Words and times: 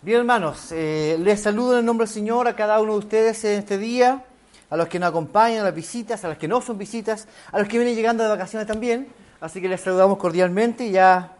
Bien, 0.00 0.18
hermanos, 0.20 0.70
eh, 0.70 1.16
les 1.18 1.42
saludo 1.42 1.72
en 1.72 1.80
el 1.80 1.84
nombre 1.84 2.06
del 2.06 2.14
Señor 2.14 2.46
a 2.46 2.54
cada 2.54 2.80
uno 2.80 2.92
de 2.92 2.98
ustedes 3.00 3.42
en 3.44 3.58
este 3.58 3.78
día, 3.78 4.22
a 4.70 4.76
los 4.76 4.86
que 4.86 5.00
nos 5.00 5.08
acompañan, 5.08 5.62
a 5.62 5.64
las 5.64 5.74
visitas, 5.74 6.24
a 6.24 6.28
los 6.28 6.38
que 6.38 6.46
no 6.46 6.60
son 6.60 6.78
visitas, 6.78 7.26
a 7.50 7.58
los 7.58 7.66
que 7.66 7.78
vienen 7.78 7.96
llegando 7.96 8.22
de 8.22 8.28
vacaciones 8.28 8.68
también. 8.68 9.08
Así 9.40 9.60
que 9.60 9.68
les 9.68 9.80
saludamos 9.80 10.18
cordialmente 10.18 10.86
y 10.86 10.92
ya 10.92 11.32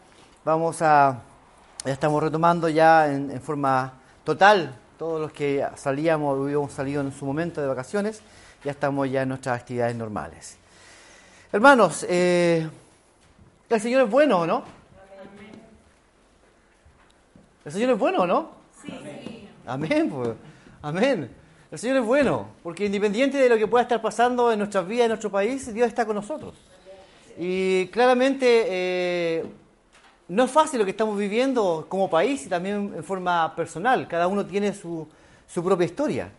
vamos 0.45 0.83
a, 0.83 1.21
ya 1.85 1.93
estamos 1.93 2.21
retomando 2.21 2.69
ya 2.69 3.07
en, 3.07 3.41
forma 3.41 3.93
total 4.25 4.75
todos 4.99 5.21
los 5.21 5.31
que 5.31 5.65
salíamos, 5.77 6.37
habíamos 6.37 6.73
salido 6.73 7.01
en 7.01 7.13
su 7.13 7.25
momento 7.27 7.61
de 7.61 7.69
vacaciones, 7.69 8.23
ya 8.65 8.73
estamos 8.73 9.09
ya 9.09 9.23
en 9.23 9.29
nuestras 9.29 9.61
actividades 9.61 9.95
normales. 9.95 10.57
Hermanos, 11.53 12.05
eh, 12.09 12.69
el 13.71 13.81
Señor 13.81 14.03
es 14.03 14.11
bueno, 14.11 14.49
¿no? 14.49 14.78
¿El 17.69 17.75
Señor 17.75 17.91
es 17.91 17.99
bueno, 17.99 18.27
no? 18.27 18.49
Sí. 18.83 19.47
Amén, 19.67 20.09
pues. 20.09 20.31
Amén. 20.81 21.31
El 21.71 21.79
Señor 21.79 21.99
es 21.99 22.03
bueno, 22.03 22.47
porque 22.63 22.87
independiente 22.87 23.37
de 23.37 23.47
lo 23.47 23.59
que 23.59 23.67
pueda 23.67 23.83
estar 23.83 24.01
pasando 24.01 24.51
en 24.51 24.59
nuestras 24.59 24.89
vidas, 24.89 25.05
en 25.05 25.09
nuestro 25.11 25.31
país, 25.31 25.75
Dios 25.75 25.87
está 25.87 26.07
con 26.07 26.17
nosotros. 26.17 26.55
Y 27.39 27.89
claramente 27.89 28.65
eh, 28.69 29.45
no 30.29 30.45
es 30.45 30.51
fácil 30.51 30.79
lo 30.79 30.87
que 30.87 30.93
estamos 30.93 31.19
viviendo 31.19 31.85
como 31.91 32.09
país 32.09 32.47
y 32.47 32.49
también 32.49 32.95
en 32.97 33.05
forma 33.05 33.55
personal. 33.55 34.09
Cada 34.09 34.29
uno 34.29 34.47
tiene 34.47 34.73
su, 34.73 35.07
su 35.47 35.63
propia 35.63 35.85
historia. 35.85 36.31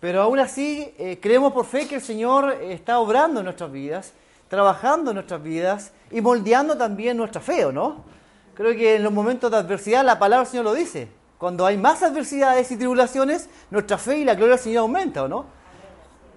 Pero 0.00 0.22
aún 0.22 0.38
así 0.38 0.94
eh, 0.96 1.18
creemos 1.20 1.52
por 1.52 1.66
fe 1.66 1.86
que 1.86 1.96
el 1.96 2.00
Señor 2.00 2.52
está 2.62 3.00
obrando 3.00 3.40
en 3.40 3.44
nuestras 3.44 3.70
vidas, 3.70 4.14
trabajando 4.48 5.10
en 5.10 5.16
nuestras 5.16 5.42
vidas 5.42 5.92
y 6.10 6.22
moldeando 6.22 6.74
también 6.74 7.18
nuestra 7.18 7.42
fe, 7.42 7.66
¿o 7.66 7.70
no? 7.72 8.13
Creo 8.54 8.74
que 8.76 8.96
en 8.96 9.02
los 9.02 9.12
momentos 9.12 9.50
de 9.50 9.56
adversidad 9.56 10.04
la 10.04 10.18
palabra 10.18 10.44
del 10.44 10.50
Señor 10.50 10.64
lo 10.64 10.74
dice. 10.74 11.08
Cuando 11.38 11.66
hay 11.66 11.76
más 11.76 12.02
adversidades 12.02 12.70
y 12.70 12.76
tribulaciones, 12.76 13.48
nuestra 13.70 13.98
fe 13.98 14.18
y 14.18 14.24
la 14.24 14.34
gloria 14.34 14.54
del 14.54 14.62
Señor 14.64 14.82
aumenta, 14.82 15.24
¿o 15.24 15.28
no? 15.28 15.44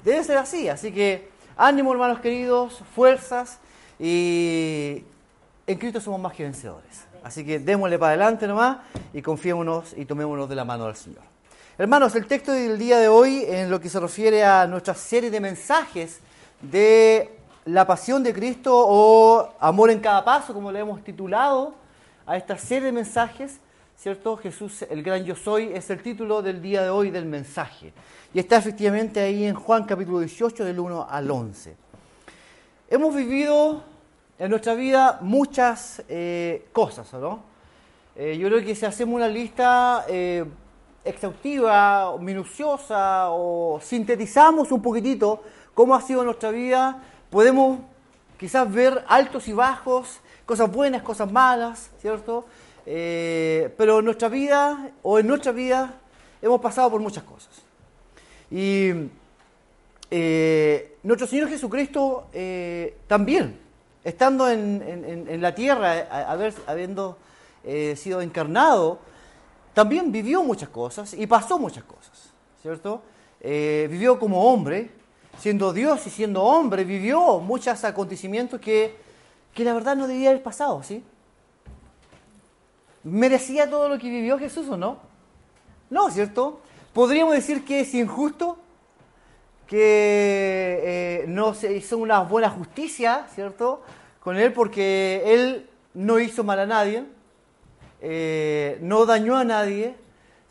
Debe 0.03 0.23
ser 0.23 0.37
así. 0.37 0.67
Así 0.67 0.91
que 0.91 1.29
ánimo, 1.55 1.91
hermanos 1.91 2.19
queridos, 2.19 2.81
fuerzas 2.95 3.59
y 3.99 5.03
en 5.67 5.77
Cristo 5.77 6.01
somos 6.01 6.19
más 6.19 6.33
que 6.33 6.43
vencedores. 6.43 7.05
Así 7.23 7.45
que 7.45 7.59
démosle 7.59 7.99
para 7.99 8.09
adelante 8.09 8.47
nomás 8.47 8.77
y 9.13 9.21
confiémonos 9.21 9.93
y 9.95 10.05
tomémonos 10.05 10.49
de 10.49 10.55
la 10.55 10.65
mano 10.65 10.85
del 10.85 10.95
Señor. 10.95 11.21
Hermanos, 11.77 12.15
el 12.15 12.25
texto 12.25 12.51
del 12.51 12.79
día 12.79 12.97
de 12.97 13.07
hoy, 13.07 13.45
en 13.47 13.69
lo 13.69 13.79
que 13.79 13.89
se 13.89 13.99
refiere 13.99 14.43
a 14.43 14.65
nuestra 14.65 14.95
serie 14.95 15.29
de 15.29 15.39
mensajes 15.39 16.19
de 16.61 17.37
la 17.65 17.85
pasión 17.85 18.23
de 18.23 18.33
Cristo 18.33 18.73
o 18.73 19.53
amor 19.59 19.91
en 19.91 19.99
cada 19.99 20.25
paso, 20.25 20.53
como 20.53 20.71
le 20.71 20.79
hemos 20.79 21.03
titulado, 21.03 21.75
a 22.27 22.35
esta 22.35 22.57
serie 22.57 22.87
de 22.87 22.91
mensajes, 22.91 23.57
¿cierto? 23.95 24.35
Jesús, 24.35 24.81
el 24.89 25.01
gran 25.01 25.23
yo 25.23 25.33
soy, 25.33 25.71
es 25.73 25.89
el 25.89 26.03
título 26.03 26.41
del 26.41 26.61
día 26.61 26.83
de 26.83 26.89
hoy 26.89 27.09
del 27.09 27.25
mensaje. 27.25 27.93
Y 28.33 28.39
está 28.39 28.57
efectivamente 28.57 29.21
ahí 29.21 29.45
en 29.45 29.55
Juan 29.55 29.85
capítulo 29.85 30.19
18 30.19 30.65
del 30.65 30.77
1 30.77 31.07
al 31.09 31.31
11. 31.31 31.77
Hemos 32.89 33.15
vivido 33.15 33.81
en 34.37 34.49
nuestra 34.49 34.73
vida 34.73 35.19
muchas 35.21 36.03
eh, 36.09 36.67
cosas, 36.73 37.11
¿no? 37.13 37.43
Eh, 38.17 38.37
yo 38.37 38.49
creo 38.49 38.59
que 38.61 38.75
si 38.75 38.85
hacemos 38.85 39.15
una 39.15 39.29
lista 39.29 40.05
eh, 40.09 40.43
exhaustiva, 41.05 42.17
minuciosa 42.19 43.29
o 43.29 43.79
sintetizamos 43.81 44.73
un 44.73 44.81
poquitito 44.81 45.43
cómo 45.73 45.95
ha 45.95 46.01
sido 46.01 46.25
nuestra 46.25 46.51
vida, 46.51 47.01
podemos 47.29 47.79
quizás 48.37 48.69
ver 48.69 49.05
altos 49.07 49.47
y 49.47 49.53
bajos, 49.53 50.19
cosas 50.47 50.71
buenas, 50.71 51.03
cosas 51.03 51.29
malas, 51.29 51.91
¿cierto? 51.99 52.45
Eh, 52.85 53.71
pero 53.77 53.99
en 53.99 54.05
nuestra 54.05 54.29
vida, 54.29 54.91
o 55.03 55.19
en 55.19 55.27
nuestra 55.27 55.51
vida, 55.51 55.95
hemos 56.41 56.61
pasado 56.61 56.89
por 56.89 57.01
muchas 57.01 57.23
cosas. 57.23 57.51
Y 58.49 58.91
eh, 60.09 60.95
nuestro 61.03 61.27
Señor 61.27 61.49
Jesucristo 61.49 62.27
eh, 62.31 62.97
también, 63.07 63.59
estando 64.05 64.49
en, 64.49 65.41
la 65.41 65.53
tierra, 65.53 66.07
haber, 66.31 66.53
habiendo 66.65 67.17
sido 67.97 68.21
encarnado, 68.21 68.99
también 69.73 70.13
vivió 70.13 70.41
muchas 70.43 70.69
cosas 70.69 71.13
y 71.13 71.27
pasó 71.27 71.59
muchas 71.59 71.83
cosas, 71.83 72.31
¿cierto? 72.61 73.01
vivió 73.41 74.17
como 74.17 74.49
hombre, 74.49 74.91
siendo 75.37 75.73
Dios 75.73 76.07
y 76.07 76.09
siendo 76.09 76.41
hombre, 76.41 76.85
vivió 76.85 77.39
muchos 77.39 77.83
acontecimientos 77.83 78.61
que 78.61 79.06
que 79.57 79.63
la 79.63 79.73
verdad 79.73 79.95
no 79.95 80.05
debía 80.05 80.29
haber 80.29 80.43
pasado, 80.43 80.83
¿sí? 80.83 81.03
¿Merecía 83.03 83.67
todo 83.67 83.89
lo 83.89 83.97
que 83.97 84.07
vivió 84.07 84.37
Jesús 84.37 84.69
o 84.69 84.77
no? 84.77 84.99
No, 85.89 86.11
¿cierto? 86.11 86.61
Podríamos 86.93 87.33
decir 87.33 87.65
que 87.65 87.79
es 87.79 87.91
injusto, 87.95 88.59
que 89.65 90.81
eh, 90.83 91.25
no 91.27 91.55
se 91.55 91.75
hizo 91.75 91.97
una 91.97 92.19
buena 92.19 92.51
justicia, 92.51 93.25
¿cierto? 93.33 93.81
Con 94.19 94.37
él 94.37 94.53
porque 94.53 95.23
él 95.25 95.67
no 95.95 96.19
hizo 96.19 96.43
mal 96.43 96.59
a 96.59 96.67
nadie, 96.67 97.05
eh, 97.99 98.77
no 98.83 99.07
dañó 99.07 99.37
a 99.37 99.43
nadie, 99.43 99.95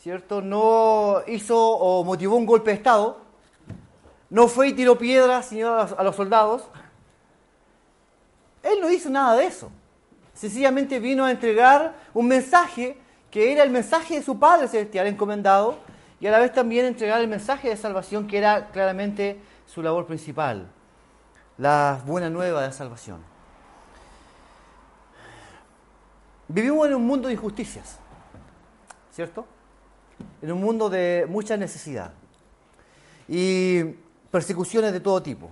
¿cierto? 0.01 0.43
No 0.43 1.23
hizo 1.29 1.57
o 1.57 2.03
motivó 2.03 2.35
un 2.35 2.47
golpe 2.47 2.73
de 2.73 2.79
Estado, 2.79 3.19
no 4.31 4.49
fue 4.49 4.71
y 4.71 4.73
tiró 4.73 4.99
piedras 4.99 5.53
a 5.97 6.03
los 6.03 6.17
soldados, 6.17 6.65
él 8.73 8.81
no 8.81 8.91
hizo 8.91 9.09
nada 9.11 9.37
de 9.37 9.47
eso. 9.47 9.71
Sencillamente 10.35 11.01
vino 11.01 11.25
a 11.25 11.31
entregar 11.31 11.95
un 12.13 12.29
mensaje 12.29 12.99
que 13.31 13.53
era 13.53 13.63
el 13.63 13.71
mensaje 13.71 14.15
de 14.15 14.23
su 14.23 14.39
Padre 14.39 14.69
Celestial 14.69 15.07
encomendado 15.07 15.79
y 16.21 16.27
a 16.27 16.31
la 16.31 16.39
vez 16.39 16.53
también 16.53 16.87
entregar 16.87 17.21
el 17.21 17.29
mensaje 17.29 17.69
de 17.69 17.77
salvación 17.77 18.27
que 18.27 18.39
era 18.39 18.69
claramente 18.69 19.41
su 19.67 19.83
labor 19.83 20.07
principal, 20.07 20.67
la 21.59 22.01
buena 22.07 22.31
nueva 22.31 22.63
de 22.63 22.73
salvación. 22.73 23.21
Vivimos 26.49 26.87
en 26.87 26.95
un 26.95 27.07
mundo 27.07 27.29
de 27.29 27.35
injusticias, 27.35 27.99
¿cierto? 29.13 29.47
En 30.41 30.53
un 30.53 30.61
mundo 30.61 30.89
de 30.89 31.27
mucha 31.29 31.57
necesidad 31.57 32.13
y 33.29 33.83
persecuciones 34.31 34.93
de 34.93 35.01
todo 35.01 35.23
tipo. 35.23 35.51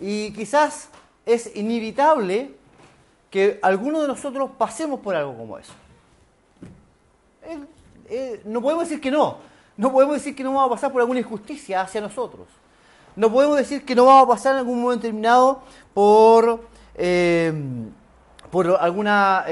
Y 0.00 0.32
quizás 0.32 0.90
es 1.28 1.54
inevitable 1.54 2.50
que 3.30 3.58
algunos 3.60 4.00
de 4.02 4.08
nosotros 4.08 4.50
pasemos 4.56 5.00
por 5.00 5.14
algo 5.14 5.36
como 5.36 5.58
eso. 5.58 5.74
Eh, 7.42 7.58
eh, 8.08 8.40
no 8.46 8.62
podemos 8.62 8.88
decir 8.88 9.00
que 9.00 9.10
no. 9.10 9.36
No 9.76 9.92
podemos 9.92 10.16
decir 10.16 10.34
que 10.34 10.42
no 10.42 10.54
vamos 10.54 10.68
a 10.68 10.74
pasar 10.74 10.90
por 10.90 11.02
alguna 11.02 11.20
injusticia 11.20 11.82
hacia 11.82 12.00
nosotros. 12.00 12.48
No 13.14 13.30
podemos 13.30 13.58
decir 13.58 13.84
que 13.84 13.94
no 13.94 14.06
vamos 14.06 14.24
a 14.24 14.28
pasar 14.28 14.52
en 14.54 14.60
algún 14.60 14.80
momento 14.80 15.02
determinado 15.02 15.60
por, 15.92 16.66
eh, 16.94 17.52
por 18.50 18.78
alguna. 18.80 19.44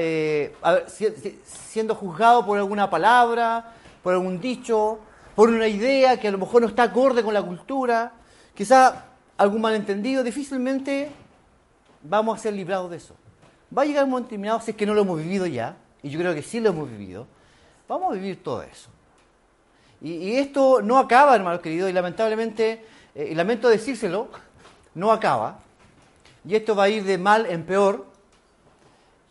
siendo 1.45 1.95
juzgado 1.95 2.47
por 2.47 2.57
alguna 2.57 2.89
palabra, 2.89 3.75
por 4.03 4.15
algún 4.15 4.41
dicho, 4.41 4.99
por 5.35 5.51
una 5.51 5.69
idea 5.69 6.19
que 6.19 6.29
a 6.29 6.31
lo 6.31 6.39
mejor 6.39 6.63
no 6.63 6.69
está 6.69 6.85
acorde 6.85 7.23
con 7.23 7.35
la 7.35 7.43
cultura. 7.43 8.13
Quizá 8.55 9.05
algún 9.37 9.61
malentendido. 9.61 10.23
Difícilmente 10.23 11.26
vamos 12.09 12.39
a 12.39 12.43
ser 12.43 12.55
librados 12.55 12.91
de 12.91 12.97
eso. 12.97 13.15
Va 13.77 13.83
a 13.83 13.85
llegar 13.85 14.05
un 14.05 14.11
momento 14.11 14.29
determinado, 14.29 14.61
si 14.61 14.71
es 14.71 14.77
que 14.77 14.87
no 14.87 14.95
lo 14.95 15.03
hemos 15.03 15.19
vivido 15.19 15.47
ya, 15.47 15.77
y 16.03 16.11
yo 16.11 16.19
creo 16.19 16.35
que 16.35 16.43
sí 16.43 16.61
lo 16.61 16.71
hemos 16.71 16.89
vivido, 16.89 17.27
vamos 17.89 18.13
a 18.13 18.15
vivir 18.15 18.43
todo 18.43 18.63
eso. 18.63 18.91
Y, 20.01 20.37
esto 20.37 20.83
no 20.83 20.99
acaba, 20.99 21.35
hermanos 21.35 21.61
queridos, 21.61 21.91
y 21.91 21.93
lamentablemente, 21.93 22.85
eh, 23.15 23.29
y 23.31 23.35
lamento 23.35 23.69
decírselo, 23.69 24.29
no 24.95 25.11
acaba. 25.11 25.59
Y 26.45 26.55
esto 26.55 26.77
va 26.77 26.85
a 26.85 26.89
ir 26.89 27.03
de 27.05 27.19
mal 27.19 27.47
en 27.47 27.65
peor, 27.65 28.07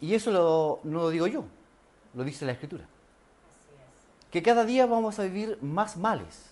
y 0.02 0.14
eso 0.14 0.82
no 0.84 1.00
lo 1.00 1.10
digo 1.10 1.28
yo, 1.28 1.46
lo 2.14 2.24
dice 2.24 2.46
la 2.46 2.52
Escritura. 2.52 2.84
Que 4.32 4.44
cada 4.44 4.66
día 4.66 4.86
vamos 4.86 5.18
a 5.20 5.24
vivir 5.24 5.58
más 5.62 5.96
males 5.96 6.52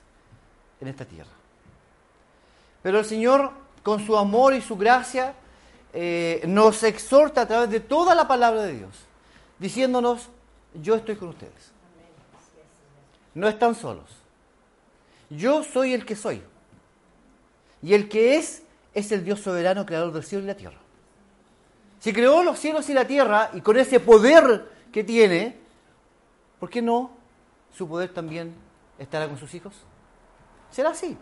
en 0.79 0.87
esta 0.87 1.03
tierra. 1.03 1.31
Pero 2.81 2.99
el 2.99 3.05
Señor, 3.05 3.51
con 3.81 4.05
su 4.05 4.17
amor 4.17 4.53
y 4.53 4.61
su 4.61 4.77
gracia, 4.77 5.33
eh, 5.93 6.41
nos 6.47 6.81
exhorta 6.83 7.41
a 7.41 7.47
través 7.47 7.69
de 7.69 7.79
toda 7.79 8.15
la 8.15 8.27
palabra 8.27 8.63
de 8.63 8.73
Dios, 8.73 8.95
diciéndonos, 9.59 10.29
yo 10.73 10.95
estoy 10.95 11.15
con 11.15 11.29
ustedes. 11.29 11.71
No 13.35 13.47
están 13.47 13.75
solos. 13.75 14.09
Yo 15.29 15.63
soy 15.63 15.93
el 15.93 16.05
que 16.05 16.15
soy. 16.15 16.41
Y 17.81 17.93
el 17.93 18.09
que 18.09 18.37
es, 18.37 18.63
es 18.93 19.11
el 19.11 19.23
Dios 19.23 19.41
soberano, 19.41 19.85
creador 19.85 20.11
del 20.13 20.23
cielo 20.23 20.43
y 20.43 20.47
la 20.47 20.55
tierra. 20.55 20.77
Si 21.99 22.11
creó 22.11 22.43
los 22.43 22.59
cielos 22.59 22.89
y 22.89 22.93
la 22.93 23.05
tierra, 23.05 23.51
y 23.53 23.61
con 23.61 23.77
ese 23.77 23.99
poder 23.99 24.69
que 24.91 25.03
tiene, 25.03 25.57
¿por 26.59 26.69
qué 26.69 26.81
no 26.81 27.11
su 27.75 27.87
poder 27.87 28.13
también 28.13 28.53
estará 28.97 29.27
con 29.27 29.37
sus 29.37 29.53
hijos? 29.53 29.73
Será 30.71 30.89
así. 30.89 31.17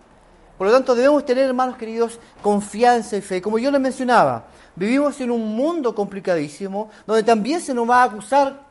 Por 0.62 0.68
lo 0.68 0.74
tanto, 0.76 0.94
debemos 0.94 1.26
tener, 1.26 1.46
hermanos 1.46 1.76
queridos, 1.76 2.20
confianza 2.40 3.18
y 3.18 3.22
fe. 3.22 3.42
Como 3.42 3.58
yo 3.58 3.72
les 3.72 3.82
mencionaba, 3.82 4.46
vivimos 4.76 5.20
en 5.20 5.32
un 5.32 5.56
mundo 5.56 5.96
complicadísimo, 5.96 6.92
donde 7.08 7.24
también 7.24 7.60
se 7.60 7.74
nos 7.74 7.90
va 7.90 8.04
a 8.04 8.06
acusar 8.06 8.62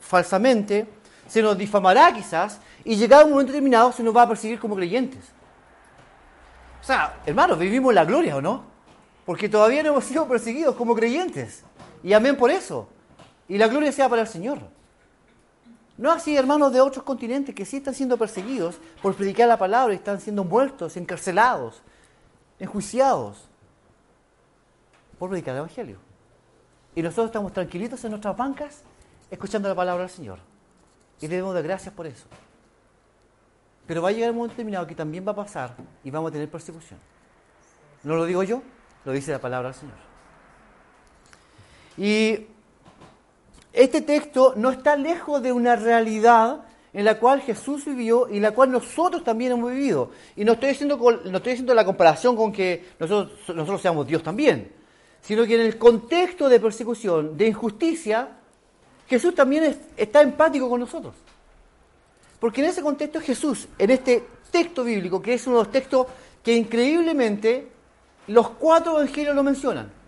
falsamente, 0.00 0.86
se 1.26 1.40
nos 1.40 1.56
difamará 1.56 2.12
quizás, 2.12 2.60
y 2.84 2.94
llegado 2.94 3.24
un 3.24 3.30
momento 3.30 3.52
determinado 3.52 3.90
se 3.90 4.02
nos 4.02 4.14
va 4.14 4.24
a 4.24 4.28
perseguir 4.28 4.60
como 4.60 4.76
creyentes. 4.76 5.24
O 6.82 6.84
sea, 6.84 7.14
hermanos, 7.24 7.58
vivimos 7.58 7.94
la 7.94 8.04
gloria, 8.04 8.36
¿o 8.36 8.42
no? 8.42 8.64
Porque 9.24 9.48
todavía 9.48 9.82
no 9.82 9.92
hemos 9.92 10.04
sido 10.04 10.28
perseguidos 10.28 10.76
como 10.76 10.94
creyentes. 10.94 11.64
Y 12.02 12.12
amén 12.12 12.36
por 12.36 12.50
eso. 12.50 12.86
Y 13.48 13.56
la 13.56 13.66
gloria 13.66 13.92
sea 13.92 14.10
para 14.10 14.20
el 14.20 14.28
Señor. 14.28 14.58
No 16.00 16.10
así 16.10 16.34
hermanos 16.34 16.72
de 16.72 16.80
otros 16.80 17.04
continentes 17.04 17.54
que 17.54 17.66
sí 17.66 17.76
están 17.76 17.92
siendo 17.92 18.16
perseguidos 18.16 18.78
por 19.02 19.14
predicar 19.14 19.46
la 19.46 19.58
palabra 19.58 19.92
y 19.92 19.96
están 19.96 20.18
siendo 20.18 20.44
muertos, 20.44 20.96
encarcelados, 20.96 21.82
enjuiciados 22.58 23.44
por 25.18 25.28
predicar 25.28 25.52
el 25.52 25.58
Evangelio. 25.58 25.98
Y 26.94 27.02
nosotros 27.02 27.26
estamos 27.26 27.52
tranquilitos 27.52 28.02
en 28.02 28.12
nuestras 28.12 28.34
bancas 28.34 28.82
escuchando 29.30 29.68
la 29.68 29.74
palabra 29.74 30.04
del 30.04 30.10
Señor. 30.10 30.38
Y 31.20 31.26
debemos 31.26 31.54
de 31.54 31.60
gracias 31.60 31.92
por 31.92 32.06
eso. 32.06 32.24
Pero 33.86 34.00
va 34.00 34.08
a 34.08 34.12
llegar 34.12 34.30
un 34.30 34.36
momento 34.36 34.54
determinado 34.54 34.86
que 34.86 34.94
también 34.94 35.26
va 35.28 35.32
a 35.32 35.36
pasar 35.36 35.76
y 36.02 36.10
vamos 36.10 36.30
a 36.30 36.32
tener 36.32 36.50
persecución. 36.50 36.98
No 38.04 38.16
lo 38.16 38.24
digo 38.24 38.42
yo, 38.42 38.62
lo 39.04 39.12
dice 39.12 39.32
la 39.32 39.38
palabra 39.38 39.68
del 39.68 39.78
Señor. 39.78 39.98
Y 41.98 42.46
este 43.72 44.00
texto 44.00 44.54
no 44.56 44.70
está 44.70 44.96
lejos 44.96 45.42
de 45.42 45.52
una 45.52 45.76
realidad 45.76 46.62
en 46.92 47.04
la 47.04 47.18
cual 47.18 47.40
Jesús 47.40 47.84
vivió 47.84 48.28
y 48.28 48.40
la 48.40 48.50
cual 48.50 48.72
nosotros 48.72 49.22
también 49.22 49.52
hemos 49.52 49.70
vivido. 49.70 50.10
Y 50.36 50.44
no 50.44 50.52
estoy 50.52 50.70
haciendo, 50.70 50.96
no 50.96 51.36
estoy 51.36 51.52
haciendo 51.52 51.74
la 51.74 51.84
comparación 51.84 52.36
con 52.36 52.52
que 52.52 52.84
nosotros, 52.98 53.38
nosotros 53.48 53.80
seamos 53.80 54.06
Dios 54.06 54.22
también, 54.22 54.72
sino 55.22 55.44
que 55.46 55.54
en 55.54 55.60
el 55.60 55.78
contexto 55.78 56.48
de 56.48 56.58
persecución, 56.58 57.36
de 57.36 57.46
injusticia, 57.46 58.28
Jesús 59.08 59.34
también 59.34 59.78
está 59.96 60.22
empático 60.22 60.68
con 60.68 60.80
nosotros. 60.80 61.14
Porque 62.40 62.62
en 62.62 62.68
ese 62.68 62.82
contexto 62.82 63.20
Jesús, 63.20 63.68
en 63.78 63.90
este 63.90 64.24
texto 64.50 64.82
bíblico, 64.82 65.20
que 65.22 65.34
es 65.34 65.46
uno 65.46 65.58
de 65.58 65.64
los 65.64 65.72
textos 65.72 66.06
que 66.42 66.54
increíblemente 66.54 67.68
los 68.26 68.50
cuatro 68.50 68.98
evangelios 68.98 69.34
lo 69.34 69.42
mencionan. 69.42 69.99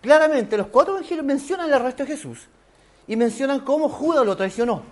Claramente, 0.00 0.56
los 0.56 0.68
cuatro 0.68 0.94
evangelios 0.94 1.26
mencionan 1.26 1.66
el 1.66 1.74
arresto 1.74 2.04
de 2.04 2.10
Jesús 2.10 2.46
y 3.06 3.16
mencionan 3.16 3.60
cómo 3.60 3.88
Judas 3.88 4.24
lo 4.24 4.36
traicionó. 4.36 4.82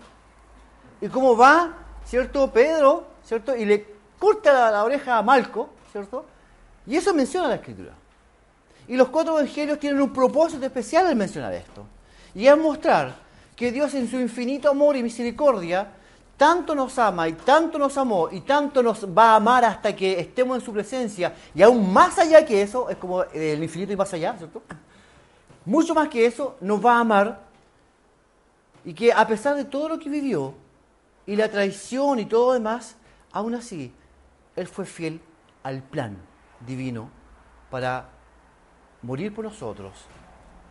Y 1.00 1.08
cómo 1.08 1.36
va, 1.36 1.74
¿cierto? 2.04 2.50
Pedro, 2.50 3.06
¿cierto? 3.24 3.54
Y 3.54 3.64
le 3.64 3.86
corta 4.18 4.70
la, 4.70 4.84
oreja 4.84 5.18
a 5.18 5.22
Malco, 5.22 5.68
¿cierto? 5.92 6.24
Y 6.86 6.96
eso 6.96 7.12
menciona 7.14 7.48
la 7.48 7.56
escritura. 7.56 7.92
Y 8.88 8.96
los 8.96 9.08
cuatro 9.08 9.38
evangelios 9.38 9.78
tienen 9.78 10.00
un 10.00 10.12
propósito 10.12 10.64
especial 10.64 11.06
al 11.06 11.16
mencionar 11.16 11.52
esto. 11.52 11.84
Y 12.34 12.46
es 12.46 12.56
mostrar 12.56 13.14
que 13.54 13.70
Dios 13.72 13.94
en 13.94 14.08
su 14.08 14.18
infinito 14.18 14.70
amor 14.70 14.96
y 14.96 15.02
misericordia 15.02 15.88
tanto 16.36 16.74
nos 16.74 16.98
ama 16.98 17.28
y 17.28 17.32
tanto 17.32 17.78
nos 17.78 17.96
amó 17.96 18.28
y 18.30 18.42
tanto 18.42 18.82
nos 18.82 19.06
va 19.06 19.32
a 19.32 19.36
amar 19.36 19.64
hasta 19.64 19.96
que 19.96 20.20
estemos 20.20 20.58
en 20.58 20.64
su 20.64 20.72
presencia 20.72 21.34
y 21.54 21.62
aún 21.62 21.92
más 21.92 22.18
allá 22.18 22.44
que 22.44 22.60
eso, 22.60 22.90
es 22.90 22.96
como 22.98 23.22
el 23.22 23.62
infinito 23.62 23.92
y 23.92 23.96
más 23.96 24.12
allá, 24.12 24.36
¿cierto? 24.36 24.62
Mucho 25.66 25.94
más 25.94 26.08
que 26.08 26.24
eso, 26.24 26.56
nos 26.60 26.84
va 26.84 26.96
a 26.96 27.00
amar 27.00 27.40
y 28.84 28.94
que 28.94 29.12
a 29.12 29.26
pesar 29.26 29.56
de 29.56 29.64
todo 29.64 29.88
lo 29.88 29.98
que 29.98 30.08
vivió 30.08 30.54
y 31.26 31.34
la 31.34 31.50
traición 31.50 32.20
y 32.20 32.26
todo 32.26 32.46
lo 32.46 32.52
demás, 32.52 32.96
aún 33.32 33.54
así, 33.56 33.92
Él 34.54 34.68
fue 34.68 34.86
fiel 34.86 35.20
al 35.64 35.82
plan 35.82 36.16
divino 36.64 37.10
para 37.68 38.08
morir 39.02 39.34
por 39.34 39.44
nosotros, 39.44 39.92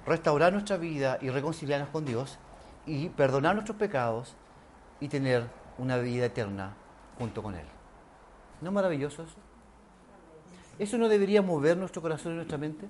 restaurar 0.05 0.53
nuestra 0.53 0.77
vida 0.77 1.17
y 1.21 1.29
reconciliarnos 1.29 1.89
con 1.89 2.05
Dios 2.05 2.39
y 2.85 3.09
perdonar 3.09 3.53
nuestros 3.55 3.77
pecados 3.77 4.33
y 5.01 5.09
tener 5.09 5.49
una 5.77 5.97
vida 5.97 6.27
eterna 6.27 6.73
junto 7.19 7.43
con 7.43 7.53
Él. 7.55 7.65
¿No 8.61 8.69
es 8.69 8.73
maravilloso 8.73 9.23
eso? 9.23 9.35
¿Eso 10.79 10.97
no 10.97 11.09
debería 11.09 11.41
mover 11.41 11.75
nuestro 11.75 12.01
corazón 12.01 12.31
y 12.31 12.35
nuestra 12.35 12.57
mente? 12.57 12.87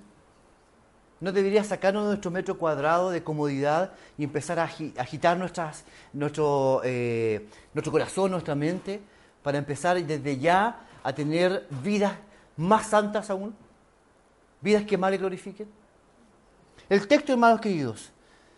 ¿No 1.18 1.32
debería 1.32 1.64
sacarnos 1.64 2.04
de 2.04 2.08
nuestro 2.08 2.30
metro 2.30 2.58
cuadrado 2.58 3.10
de 3.10 3.22
comodidad 3.22 3.92
y 4.18 4.24
empezar 4.24 4.58
a 4.58 4.64
agitar 4.64 5.38
nuestro, 5.38 6.82
eh, 6.84 7.48
nuestro 7.72 7.90
corazón, 7.90 8.32
nuestra 8.32 8.54
mente, 8.54 9.00
para 9.42 9.56
empezar 9.56 10.02
desde 10.04 10.38
ya 10.38 10.80
a 11.02 11.12
tener 11.14 11.66
vidas 11.82 12.12
más 12.56 12.88
santas 12.88 13.30
aún? 13.30 13.54
¿Vidas 14.60 14.84
que 14.84 14.98
más 14.98 15.10
le 15.10 15.18
glorifiquen? 15.18 15.68
El 16.88 17.08
texto, 17.08 17.32
hermanos 17.32 17.60
queridos, 17.60 18.12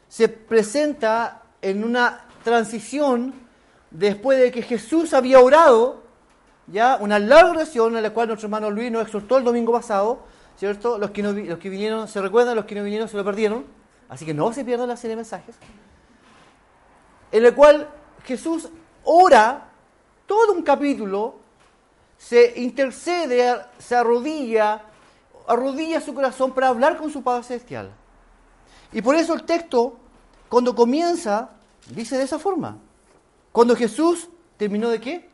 se 0.09 0.29
presenta 0.29 1.43
en 1.63 1.85
una 1.85 2.25
transición 2.43 3.35
después 3.91 4.39
de 4.39 4.51
que 4.51 4.63
Jesús 4.63 5.15
había 5.15 5.41
orado, 5.41 6.03
ya 6.67 6.99
una 7.01 7.19
larga 7.19 7.53
oración 7.53 7.97
en 7.97 8.03
la 8.03 8.11
cual 8.11 8.29
nuestro 8.29 8.47
hermano 8.47 8.71
Luis 8.71 8.91
nos 8.91 9.03
exhortó 9.03 9.39
el 9.39 9.45
domingo 9.45 9.73
pasado, 9.73 10.25
¿cierto? 10.59 10.99
Los 10.99 11.13
que, 11.13 11.23
no, 11.23 11.33
los 11.33 11.59
que 11.59 11.69
vinieron 11.71 12.09
se 12.09 12.21
recuerdan, 12.21 12.57
los 12.57 12.65
que 12.65 12.75
no 12.75 12.83
vinieron 12.83 13.09
se 13.09 13.17
lo 13.17 13.25
perdieron, 13.25 13.65
así 14.09 14.27
que 14.27 14.35
no 14.35 14.53
se 14.53 14.65
pierdan 14.65 14.89
la 14.89 14.97
serie 14.97 15.11
de 15.11 15.17
mensajes, 15.17 15.57
en 17.31 17.45
el 17.45 17.55
cual 17.55 17.89
Jesús 18.25 18.69
ora 19.05 19.69
todo 20.27 20.53
un 20.53 20.63
capítulo, 20.63 21.37
se 22.19 22.61
intercede, 22.61 23.65
se 23.79 23.95
arrodilla, 23.95 24.83
arrodilla 25.47 26.01
su 26.01 26.13
corazón 26.13 26.53
para 26.53 26.69
hablar 26.69 26.97
con 26.97 27.11
su 27.11 27.23
Padre 27.23 27.45
Celestial. 27.45 27.93
Y 28.93 29.01
por 29.01 29.15
eso 29.15 29.35
el 29.35 29.45
texto, 29.45 29.97
cuando 30.49 30.75
comienza, 30.75 31.51
dice 31.95 32.19
de 32.19 32.25
esa 32.25 32.39
forma. 32.39 32.79
Cuando 33.53 33.77
Jesús 33.77 34.29
terminó 34.57 34.91
de 34.91 35.01
qué? 35.01 35.31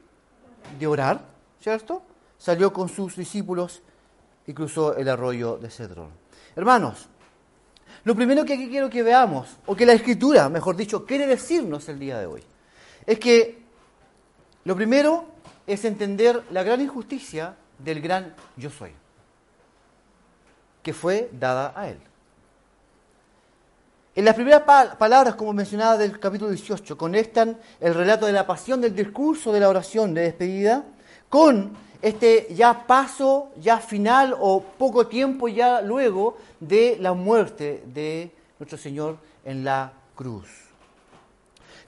De 0.78 0.86
orar, 0.86 1.24
¿cierto? 1.60 2.02
Salió 2.38 2.72
con 2.72 2.88
sus 2.88 3.16
discípulos 3.16 3.82
y 4.46 4.52
cruzó 4.52 4.96
el 4.96 5.08
arroyo 5.08 5.56
de 5.58 5.70
Cedrón. 5.70 6.10
Hermanos, 6.56 7.08
lo 8.04 8.14
primero 8.14 8.44
que 8.44 8.54
aquí 8.54 8.68
quiero 8.68 8.90
que 8.90 9.02
veamos, 9.02 9.56
o 9.66 9.74
que 9.74 9.86
la 9.86 9.94
Escritura, 9.94 10.48
mejor 10.48 10.76
dicho, 10.76 11.06
quiere 11.06 11.26
decirnos 11.26 11.88
el 11.88 11.98
día 11.98 12.18
de 12.18 12.26
hoy, 12.26 12.42
es 13.06 13.18
que 13.18 13.62
lo 14.64 14.76
primero 14.76 15.26
es 15.66 15.84
entender 15.84 16.42
la 16.50 16.62
gran 16.62 16.80
injusticia 16.80 17.56
del 17.78 18.00
gran 18.00 18.34
yo 18.56 18.70
soy, 18.70 18.92
que 20.82 20.92
fue 20.92 21.30
dada 21.32 21.72
a 21.74 21.88
él. 21.88 21.98
En 24.16 24.24
las 24.24 24.36
primeras 24.36 24.62
palabras, 24.62 25.34
como 25.34 25.52
mencionaba 25.52 25.96
del 25.96 26.20
capítulo 26.20 26.50
18, 26.50 26.96
conectan 26.96 27.58
el 27.80 27.94
relato 27.94 28.26
de 28.26 28.32
la 28.32 28.46
pasión 28.46 28.80
del 28.80 28.94
discurso 28.94 29.52
de 29.52 29.58
la 29.58 29.68
oración 29.68 30.14
de 30.14 30.22
despedida 30.22 30.84
con 31.28 31.72
este 32.02 32.48
ya 32.54 32.86
paso, 32.86 33.50
ya 33.60 33.78
final 33.78 34.36
o 34.38 34.62
poco 34.62 35.06
tiempo 35.06 35.48
ya 35.48 35.80
luego 35.80 36.36
de 36.60 36.96
la 37.00 37.14
muerte 37.14 37.82
de 37.86 38.30
nuestro 38.58 38.78
Señor 38.78 39.16
en 39.44 39.64
la 39.64 39.92
cruz. 40.14 40.48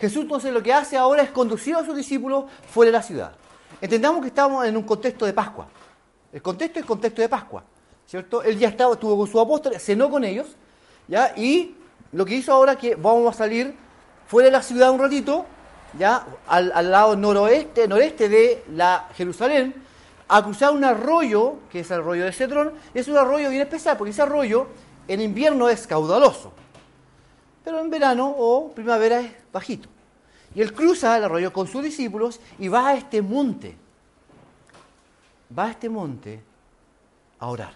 Jesús 0.01 0.23
entonces 0.23 0.53
lo 0.53 0.63
que 0.63 0.73
hace 0.73 0.97
ahora 0.97 1.23
es 1.23 1.31
conducir 1.31 1.75
a 1.75 1.85
sus 1.85 1.97
discípulos 1.97 2.45
fuera 2.71 2.91
de 2.91 2.99
la 2.99 3.03
ciudad. 3.03 3.33
Entendamos 3.81 4.21
que 4.21 4.29
estamos 4.29 4.65
en 4.67 4.77
un 4.77 4.83
contexto 4.83 5.27
de 5.27 5.33
Pascua. 5.33 5.69
El 6.33 6.43
contexto 6.43 6.79
es 6.79 6.85
el 6.85 6.89
contexto 6.89 7.23
de 7.23 7.29
Pascua, 7.29 7.65
¿cierto? 8.07 8.43
Él 8.43 8.59
ya 8.59 8.69
estaba, 8.69 8.95
estuvo 8.95 9.17
con 9.17 9.27
sus 9.27 9.41
apóstoles, 9.41 9.83
cenó 9.83 10.11
con 10.11 10.25
ellos, 10.25 10.49
¿ya? 11.09 11.33
Y 11.37 11.75
lo 12.13 12.25
que 12.25 12.35
hizo 12.35 12.53
ahora 12.53 12.73
es 12.73 12.79
que 12.79 12.95
vamos 12.95 13.35
a 13.35 13.39
salir 13.39 13.75
fuera 14.27 14.47
de 14.47 14.53
la 14.53 14.63
ciudad 14.63 14.91
un 14.91 15.01
ratito, 15.01 15.47
ya 15.99 16.27
al, 16.47 16.91
lado 16.91 17.17
noroeste, 17.17 17.89
noreste 17.89 18.29
de 18.29 18.65
la 18.75 19.09
Jerusalén, 19.15 19.75
a 20.29 20.43
cruzar 20.43 20.73
un 20.73 20.85
arroyo, 20.85 21.57
que 21.71 21.81
es 21.81 21.91
el 21.91 22.01
arroyo 22.01 22.25
de 22.25 22.33
Cedrón, 22.33 22.73
es 22.95 23.09
un 23.09 23.17
arroyo 23.17 23.49
bien 23.51 23.63
especial, 23.63 23.97
porque 23.97 24.11
ese 24.11 24.23
arroyo 24.23 24.67
en 25.09 25.21
invierno 25.21 25.69
es 25.69 25.87
caudaloso, 25.87 26.53
pero 27.65 27.81
en 27.81 27.91
verano 27.91 28.35
o 28.37 28.73
primavera 28.73 29.21
es 29.21 29.33
bajito. 29.53 29.89
Y 30.55 30.63
él 30.63 30.73
cruza 30.73 31.17
el 31.17 31.25
arroyo 31.25 31.53
con 31.53 31.69
sus 31.69 31.83
discípulos 31.83 32.41
y 32.59 32.69
va 32.69 32.89
a 32.89 32.95
este 32.95 33.23
monte, 33.23 33.77
va 35.57 35.67
a 35.67 35.71
este 35.71 35.89
monte 35.89 36.41
a 37.39 37.47
orar. 37.49 37.73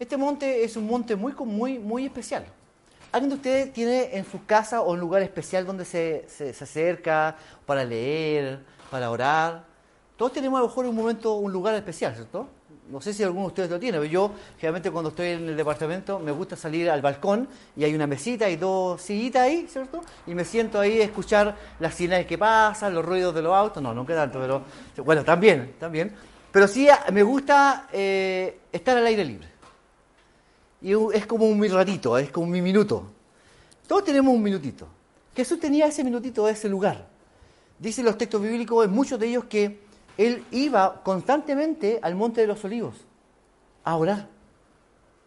Este 0.00 0.16
monte 0.16 0.64
es 0.64 0.76
un 0.76 0.86
monte 0.86 1.14
muy, 1.14 1.32
muy, 1.34 1.78
muy 1.78 2.06
especial. 2.06 2.44
¿Alguien 3.12 3.30
de 3.30 3.36
ustedes 3.36 3.72
tiene 3.72 4.16
en 4.16 4.24
su 4.28 4.44
casa 4.44 4.80
o 4.80 4.92
un 4.92 4.98
lugar 4.98 5.22
especial 5.22 5.64
donde 5.64 5.84
se, 5.84 6.24
se, 6.28 6.50
acerca 6.50 7.36
para 7.64 7.84
leer, 7.84 8.58
para 8.90 9.10
orar? 9.10 9.73
Todos 10.24 10.32
tenemos 10.32 10.56
a 10.56 10.62
lo 10.62 10.68
mejor 10.68 10.86
un 10.86 10.96
momento, 10.96 11.34
un 11.34 11.52
lugar 11.52 11.74
especial, 11.74 12.14
¿cierto? 12.14 12.48
No 12.90 12.98
sé 13.02 13.12
si 13.12 13.22
alguno 13.22 13.42
de 13.42 13.48
ustedes 13.48 13.70
lo 13.70 13.78
tiene, 13.78 13.98
pero 13.98 14.10
yo 14.10 14.30
generalmente 14.56 14.90
cuando 14.90 15.10
estoy 15.10 15.26
en 15.26 15.50
el 15.50 15.54
departamento 15.54 16.18
me 16.18 16.32
gusta 16.32 16.56
salir 16.56 16.88
al 16.88 17.02
balcón 17.02 17.46
y 17.76 17.84
hay 17.84 17.94
una 17.94 18.06
mesita 18.06 18.48
y 18.48 18.56
dos 18.56 19.02
sillitas 19.02 19.42
ahí, 19.42 19.66
¿cierto? 19.68 20.00
Y 20.26 20.34
me 20.34 20.46
siento 20.46 20.80
ahí 20.80 21.02
a 21.02 21.04
escuchar 21.04 21.54
las 21.78 21.94
señales 21.94 22.26
que 22.26 22.38
pasan, 22.38 22.94
los 22.94 23.04
ruidos 23.04 23.34
de 23.34 23.42
los 23.42 23.52
autos, 23.52 23.82
no, 23.82 23.92
nunca 23.92 24.14
tanto, 24.14 24.40
pero 24.40 24.62
bueno, 25.04 25.22
también, 25.24 25.74
también. 25.78 26.14
Pero 26.50 26.68
sí 26.68 26.88
me 27.12 27.22
gusta 27.22 27.88
eh, 27.92 28.60
estar 28.72 28.96
al 28.96 29.04
aire 29.04 29.26
libre 29.26 29.48
y 30.80 30.92
es 31.12 31.26
como 31.26 31.44
un 31.44 31.62
ratito, 31.68 32.16
es 32.16 32.30
como 32.30 32.46
un 32.46 32.62
minuto. 32.62 33.10
Todos 33.86 34.04
tenemos 34.04 34.32
un 34.32 34.42
minutito. 34.42 34.88
Jesús 35.36 35.60
tenía 35.60 35.84
ese 35.84 36.02
minutito, 36.02 36.48
ese 36.48 36.70
lugar. 36.70 37.12
Dicen 37.78 38.06
los 38.06 38.16
textos 38.16 38.40
bíblicos, 38.40 38.86
en 38.86 38.90
muchos 38.90 39.20
de 39.20 39.26
ellos, 39.26 39.44
que 39.44 39.83
él 40.16 40.44
iba 40.50 41.02
constantemente 41.02 41.98
al 42.02 42.14
Monte 42.14 42.40
de 42.40 42.46
los 42.46 42.64
Olivos 42.64 42.96
a 43.82 43.96
orar. 43.96 44.28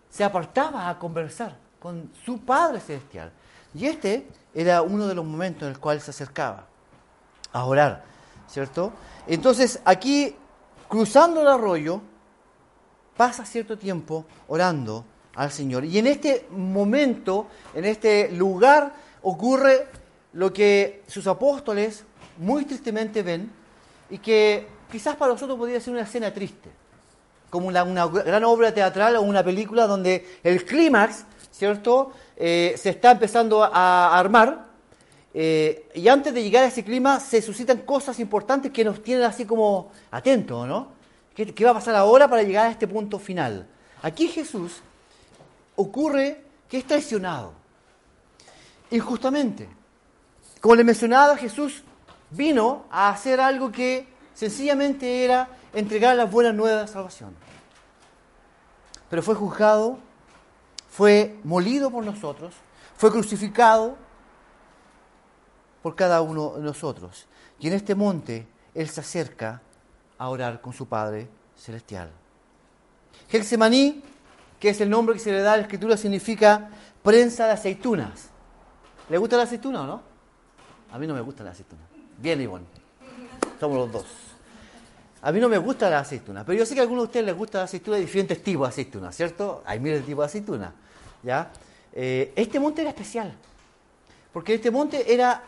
Se 0.10 0.24
apartaba 0.24 0.90
a 0.90 0.98
conversar 0.98 1.58
con 1.80 2.12
su 2.26 2.40
Padre 2.40 2.80
Celestial. 2.80 3.32
Y 3.74 3.86
este 3.86 4.28
era 4.54 4.82
uno 4.82 5.08
de 5.08 5.16
los 5.16 5.26
momentos 5.26 5.64
en 5.64 5.70
el 5.70 5.80
cual 5.80 6.02
se 6.02 6.12
acercaba 6.12 6.66
a 7.52 7.66
orar, 7.66 8.04
¿cierto? 8.48 8.92
Entonces, 9.28 9.80
aquí, 9.86 10.36
cruzando 10.88 11.42
el 11.42 11.48
arroyo, 11.48 12.02
pasa 13.16 13.46
cierto 13.46 13.78
tiempo 13.78 14.26
orando 14.48 15.04
al 15.36 15.52
Señor. 15.52 15.86
Y 15.86 15.98
en 15.98 16.08
este 16.08 16.48
momento, 16.52 17.48
en 17.74 17.86
este 17.86 18.32
lugar, 18.32 18.94
ocurre 19.22 19.88
lo 20.34 20.54
que 20.54 21.04
sus 21.08 21.28
apóstoles 21.28 22.06
muy 22.38 22.66
tristemente 22.66 23.24
ven 23.24 23.52
y 24.10 24.20
que 24.20 24.68
quizás 24.92 25.16
para 25.16 25.34
nosotros 25.34 25.58
podría 25.58 25.80
ser 25.80 25.94
una 25.94 26.04
escena 26.04 26.34
triste, 26.34 26.70
como 27.50 27.68
una, 27.68 27.84
gran 27.84 28.44
obra 28.44 28.74
teatral 28.74 29.16
o 29.16 29.22
una 29.22 29.44
película 29.44 29.88
donde 29.88 30.40
el 30.44 30.66
clímax, 30.66 31.26
¿cierto?, 31.52 32.12
eh, 32.36 32.76
se 32.78 32.90
está 32.90 33.12
empezando 33.12 33.64
a 33.64 34.18
armar 34.18 34.68
eh, 35.34 35.90
y 35.94 36.08
antes 36.08 36.34
de 36.34 36.44
llegar 36.44 36.64
a 36.64 36.68
ese 36.68 36.84
clima 36.84 37.20
se 37.20 37.42
suscitan 37.42 37.80
cosas 37.80 38.20
importantes 38.20 38.72
que 38.72 38.84
nos 38.84 39.04
tienen 39.04 39.24
así 39.24 39.46
como 39.46 39.92
atentos, 40.12 40.68
¿no? 40.68 40.90
¿Qué, 41.36 41.54
¿Qué 41.54 41.64
va 41.64 41.72
a 41.72 41.76
pasar 41.76 41.96
ahora 41.96 42.28
para 42.28 42.44
llegar 42.44 42.68
a 42.68 42.72
este 42.72 42.88
punto 42.88 43.20
final? 43.20 43.68
Aquí 44.02 44.28
Jesús 44.28 44.82
ocurre 45.76 46.42
que 46.68 46.80
es 46.80 46.86
traicionado 46.86 47.54
injustamente. 48.90 49.70
Como 50.62 50.76
le 50.76 50.84
mencionaba, 50.84 51.38
Jesús 51.38 51.84
vino 52.32 52.86
a 52.90 53.10
hacer 53.10 53.40
algo 53.40 53.72
que 53.72 54.08
sencillamente 54.38 55.26
era 55.26 55.50
entregar 55.74 56.16
las 56.16 56.30
buenas 56.30 56.54
nuevas 56.54 56.86
de 56.86 56.94
salvación. 56.94 57.36
Pero 59.10 59.24
fue 59.24 59.34
juzgado, 59.34 59.98
fue 60.92 61.40
molido 61.44 61.90
por 61.90 62.06
nosotros, 62.06 62.54
fue 62.98 63.12
crucificado 63.12 63.98
por 65.82 65.96
cada 65.96 66.22
uno 66.22 66.52
de 66.52 66.62
nosotros. 66.62 67.26
Y 67.60 67.68
en 67.68 67.74
este 67.74 67.96
monte 67.96 68.48
Él 68.76 68.88
se 68.90 69.02
acerca 69.02 69.60
a 70.20 70.30
orar 70.30 70.62
con 70.62 70.72
su 70.72 70.86
Padre 70.86 71.28
Celestial. 71.56 72.12
Gelsemaní, 73.30 74.04
que 74.60 74.70
es 74.70 74.80
el 74.82 74.90
nombre 74.92 75.16
que 75.16 75.20
se 75.20 75.32
le 75.32 75.42
da 75.42 75.54
a 75.54 75.58
la 75.58 75.64
escritura, 75.64 75.98
significa 75.98 76.70
prensa 77.02 77.48
de 77.48 77.54
aceitunas. 77.54 78.30
¿Le 79.10 79.18
gusta 79.18 79.36
la 79.36 79.44
aceituna 79.44 79.82
o 79.82 79.88
no? 79.88 80.02
A 80.92 81.00
mí 81.00 81.08
no 81.08 81.16
me 81.16 81.22
gusta 81.22 81.44
la 81.44 81.52
aceituna. 81.52 81.82
Bien, 82.20 82.40
Ivonne. 82.40 82.68
Somos 83.60 83.78
los 83.78 83.92
dos. 83.92 84.27
A 85.22 85.32
mí 85.32 85.40
no 85.40 85.50
me 85.50 85.58
gusta 85.58 85.90
la 85.90 86.00
aceituna, 86.00 86.46
pero 86.46 86.60
yo 86.60 86.66
sé 86.66 86.76
que 86.76 86.80
a 86.80 86.84
algunos 86.84 87.04
de 87.04 87.08
ustedes 87.08 87.26
les 87.26 87.36
gusta 87.36 87.58
la 87.60 87.64
aceituna 87.64 87.98
de 87.98 88.02
diferentes 88.04 88.44
tipos 88.44 88.68
de 88.68 88.70
aceituna, 88.70 89.12
¿cierto? 89.12 89.64
Hay 89.66 89.80
miles 89.80 90.02
de 90.02 90.06
tipos 90.06 90.24
de 90.24 90.26
aceituna. 90.28 90.74
¿ya? 91.24 91.50
Eh, 91.94 92.34
este 92.36 92.60
monte 92.60 92.82
era 92.82 92.92
especial, 92.92 93.34
porque 94.32 94.54
este 94.54 94.70
monte 94.70 95.12
era 95.12 95.42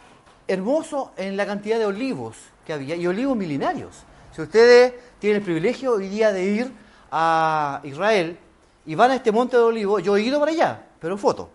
hermoso 0.47 1.11
en 1.17 1.37
la 1.37 1.45
cantidad 1.45 1.77
de 1.77 1.85
olivos 1.85 2.35
que 2.65 2.73
había, 2.73 2.95
y 2.95 3.05
olivos 3.05 3.37
milenarios. 3.37 3.95
Si 4.35 4.41
ustedes 4.41 4.93
tienen 5.19 5.37
el 5.37 5.43
privilegio 5.43 5.93
hoy 5.93 6.09
día 6.09 6.31
de 6.31 6.43
ir 6.43 6.71
a 7.11 7.81
Israel 7.83 8.37
y 8.85 8.95
van 8.95 9.11
a 9.11 9.15
este 9.15 9.31
monte 9.31 9.57
de 9.57 9.63
olivos, 9.63 10.01
yo 10.01 10.17
he 10.17 10.21
ido 10.21 10.39
para 10.39 10.51
allá, 10.51 10.83
pero 10.99 11.13
en 11.13 11.19
foto, 11.19 11.49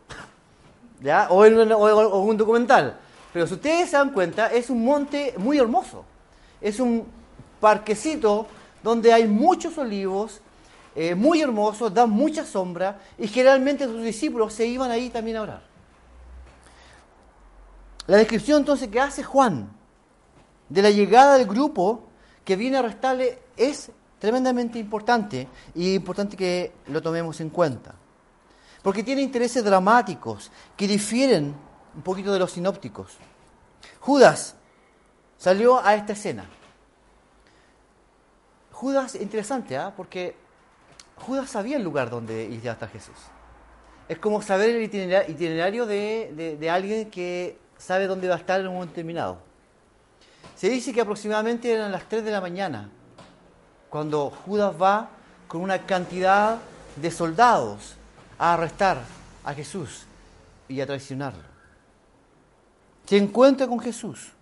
¿ya? 1.00 1.26
O, 1.30 1.44
en, 1.44 1.72
o 1.72 2.18
un 2.20 2.36
documental. 2.36 2.98
Pero 3.32 3.48
si 3.48 3.54
ustedes 3.54 3.90
se 3.90 3.96
dan 3.96 4.12
cuenta, 4.12 4.52
es 4.52 4.70
un 4.70 4.84
monte 4.84 5.34
muy 5.38 5.58
hermoso. 5.58 6.04
Es 6.60 6.78
un 6.78 7.04
parquecito 7.64 8.46
donde 8.82 9.10
hay 9.10 9.26
muchos 9.26 9.78
olivos, 9.78 10.42
eh, 10.94 11.14
muy 11.14 11.40
hermosos, 11.40 11.94
dan 11.94 12.10
mucha 12.10 12.44
sombra, 12.44 13.00
y 13.16 13.26
generalmente 13.26 13.86
sus 13.86 14.02
discípulos 14.02 14.52
se 14.52 14.66
iban 14.66 14.90
ahí 14.90 15.08
también 15.08 15.38
a 15.38 15.42
orar. 15.42 15.62
La 18.06 18.18
descripción 18.18 18.58
entonces 18.58 18.88
que 18.88 19.00
hace 19.00 19.22
Juan 19.22 19.70
de 20.68 20.82
la 20.82 20.90
llegada 20.90 21.38
del 21.38 21.46
grupo 21.46 22.02
que 22.44 22.54
viene 22.54 22.76
a 22.76 22.80
arrestarle 22.80 23.38
es 23.56 23.90
tremendamente 24.18 24.78
importante 24.78 25.48
y 25.74 25.94
importante 25.94 26.36
que 26.36 26.70
lo 26.88 27.00
tomemos 27.00 27.40
en 27.40 27.48
cuenta. 27.48 27.94
Porque 28.82 29.02
tiene 29.02 29.22
intereses 29.22 29.64
dramáticos 29.64 30.50
que 30.76 30.86
difieren 30.86 31.54
un 31.96 32.02
poquito 32.02 32.30
de 32.30 32.40
los 32.40 32.52
sinópticos. 32.52 33.12
Judas 34.00 34.54
salió 35.38 35.82
a 35.82 35.94
esta 35.94 36.12
escena. 36.12 36.44
Judas, 38.74 39.14
interesante, 39.14 39.76
¿ah? 39.76 39.92
porque 39.96 40.34
Judas 41.14 41.48
sabía 41.48 41.76
el 41.76 41.84
lugar 41.84 42.10
donde 42.10 42.44
iba 42.44 42.70
a 42.70 42.74
estar 42.74 42.88
Jesús. 42.90 43.14
Es 44.08 44.18
como 44.18 44.42
saber 44.42 44.70
el 44.70 44.82
itinerario 44.82 45.86
de, 45.86 46.56
de 46.58 46.70
alguien 46.70 47.08
que 47.08 47.56
sabe 47.78 48.08
dónde 48.08 48.26
va 48.26 48.34
a 48.34 48.38
estar 48.38 48.60
en 48.60 48.66
un 48.66 48.74
momento 48.74 48.90
determinado. 48.90 49.38
Se 50.56 50.68
dice 50.68 50.92
que 50.92 51.00
aproximadamente 51.00 51.72
eran 51.72 51.92
las 51.92 52.08
3 52.08 52.24
de 52.24 52.30
la 52.32 52.40
mañana 52.40 52.90
cuando 53.88 54.30
Judas 54.30 54.74
va 54.80 55.08
con 55.46 55.60
una 55.60 55.86
cantidad 55.86 56.58
de 56.96 57.10
soldados 57.12 57.94
a 58.38 58.54
arrestar 58.54 58.98
a 59.44 59.54
Jesús 59.54 60.04
y 60.68 60.80
a 60.80 60.86
traicionarlo. 60.86 61.44
Se 63.06 63.18
encuentra 63.18 63.68
con 63.68 63.78
Jesús 63.78 64.32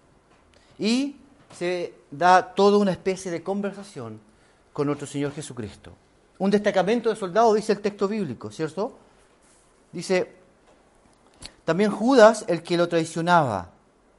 y 0.78 1.16
se 1.56 2.01
da 2.12 2.54
toda 2.54 2.78
una 2.78 2.92
especie 2.92 3.30
de 3.30 3.42
conversación 3.42 4.20
con 4.72 4.86
nuestro 4.86 5.06
Señor 5.06 5.32
Jesucristo. 5.32 5.92
Un 6.38 6.50
destacamento 6.50 7.08
de 7.08 7.16
soldados, 7.16 7.56
dice 7.56 7.72
el 7.72 7.80
texto 7.80 8.06
bíblico, 8.06 8.50
¿cierto? 8.50 8.92
Dice, 9.90 10.32
también 11.64 11.90
Judas, 11.90 12.44
el 12.48 12.62
que 12.62 12.76
lo 12.76 12.88
traicionaba, 12.88 13.70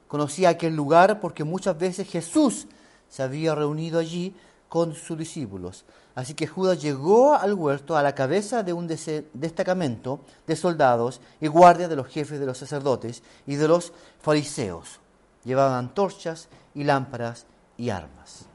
conocía 0.08 0.50
aquel 0.50 0.76
lugar 0.76 1.20
porque 1.20 1.44
muchas 1.44 1.78
veces 1.78 2.10
Jesús 2.10 2.68
se 3.10 3.24
había 3.24 3.56
reunido 3.56 4.00
allí 4.00 4.36
con 4.70 4.96
sus 4.96 5.18
discípulos. 5.18 5.86
Así 6.16 6.34
que 6.34 6.48
Judas 6.48 6.82
llegó 6.82 7.34
al 7.34 7.54
huerto 7.54 7.96
a 7.96 8.04
la 8.04 8.16
cabeza 8.16 8.64
de 8.64 8.74
un 8.74 8.88
destacamento 8.88 10.20
de 10.48 10.56
soldados 10.56 11.22
y 11.42 11.48
guardias 11.48 11.90
de 11.90 11.96
los 11.96 12.08
jefes 12.08 12.40
de 12.40 12.46
los 12.46 12.58
sacerdotes 12.58 13.24
y 13.46 13.56
de 13.56 13.68
los 13.68 13.94
fariseos. 14.22 15.00
Llevaban 15.44 15.78
antorchas 15.78 16.48
y 16.76 16.84
lámparas 16.84 17.46
y 17.77 17.89
armas. 17.89 18.46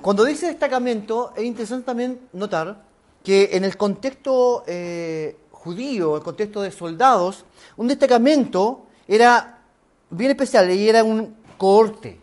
Cuando 0.00 0.24
dice 0.24 0.46
destacamento, 0.46 1.32
es 1.36 1.44
interesante 1.44 1.86
también 1.86 2.28
notar 2.32 2.84
que 3.22 3.50
en 3.52 3.64
el 3.64 3.76
contexto 3.76 4.64
eh, 4.66 5.38
judío, 5.50 6.16
el 6.16 6.22
contexto 6.22 6.60
de 6.60 6.70
soldados, 6.70 7.44
un 7.76 7.88
destacamento 7.88 8.86
era 9.08 9.62
bien 10.10 10.30
especial 10.30 10.70
y 10.70 10.88
era 10.88 11.02
un 11.02 11.36
cohorte, 11.56 12.20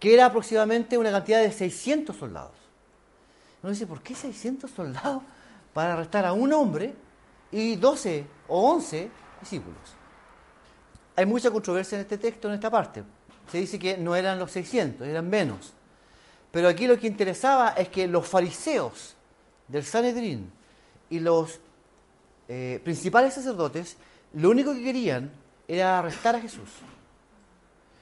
que 0.00 0.14
era 0.14 0.26
aproximadamente 0.26 0.98
una 0.98 1.10
cantidad 1.10 1.40
de 1.40 1.52
600 1.52 2.16
soldados. 2.16 2.56
Uno 3.62 3.72
dice, 3.72 3.86
¿por 3.86 4.02
qué 4.02 4.14
600 4.14 4.70
soldados 4.70 5.22
para 5.72 5.94
arrestar 5.94 6.24
a 6.24 6.32
un 6.32 6.52
hombre 6.52 6.94
y 7.52 7.76
12 7.76 8.26
o 8.48 8.72
11 8.72 9.10
discípulos? 9.40 9.94
Hay 11.14 11.24
mucha 11.24 11.50
controversia 11.50 11.96
en 11.96 12.02
este 12.02 12.18
texto, 12.18 12.48
en 12.48 12.54
esta 12.54 12.70
parte. 12.70 13.04
Se 13.50 13.58
dice 13.58 13.78
que 13.78 13.96
no 13.96 14.16
eran 14.16 14.38
los 14.38 14.50
600, 14.52 15.06
eran 15.06 15.28
menos. 15.28 15.72
Pero 16.50 16.68
aquí 16.68 16.86
lo 16.86 16.98
que 16.98 17.06
interesaba 17.06 17.70
es 17.70 17.88
que 17.88 18.06
los 18.06 18.26
fariseos 18.26 19.14
del 19.68 19.84
Sanedrín 19.84 20.50
y 21.10 21.20
los 21.20 21.60
eh, 22.48 22.80
principales 22.84 23.34
sacerdotes 23.34 23.96
lo 24.32 24.50
único 24.50 24.72
que 24.72 24.82
querían 24.82 25.30
era 25.68 25.98
arrestar 25.98 26.36
a 26.36 26.40
Jesús. 26.40 26.68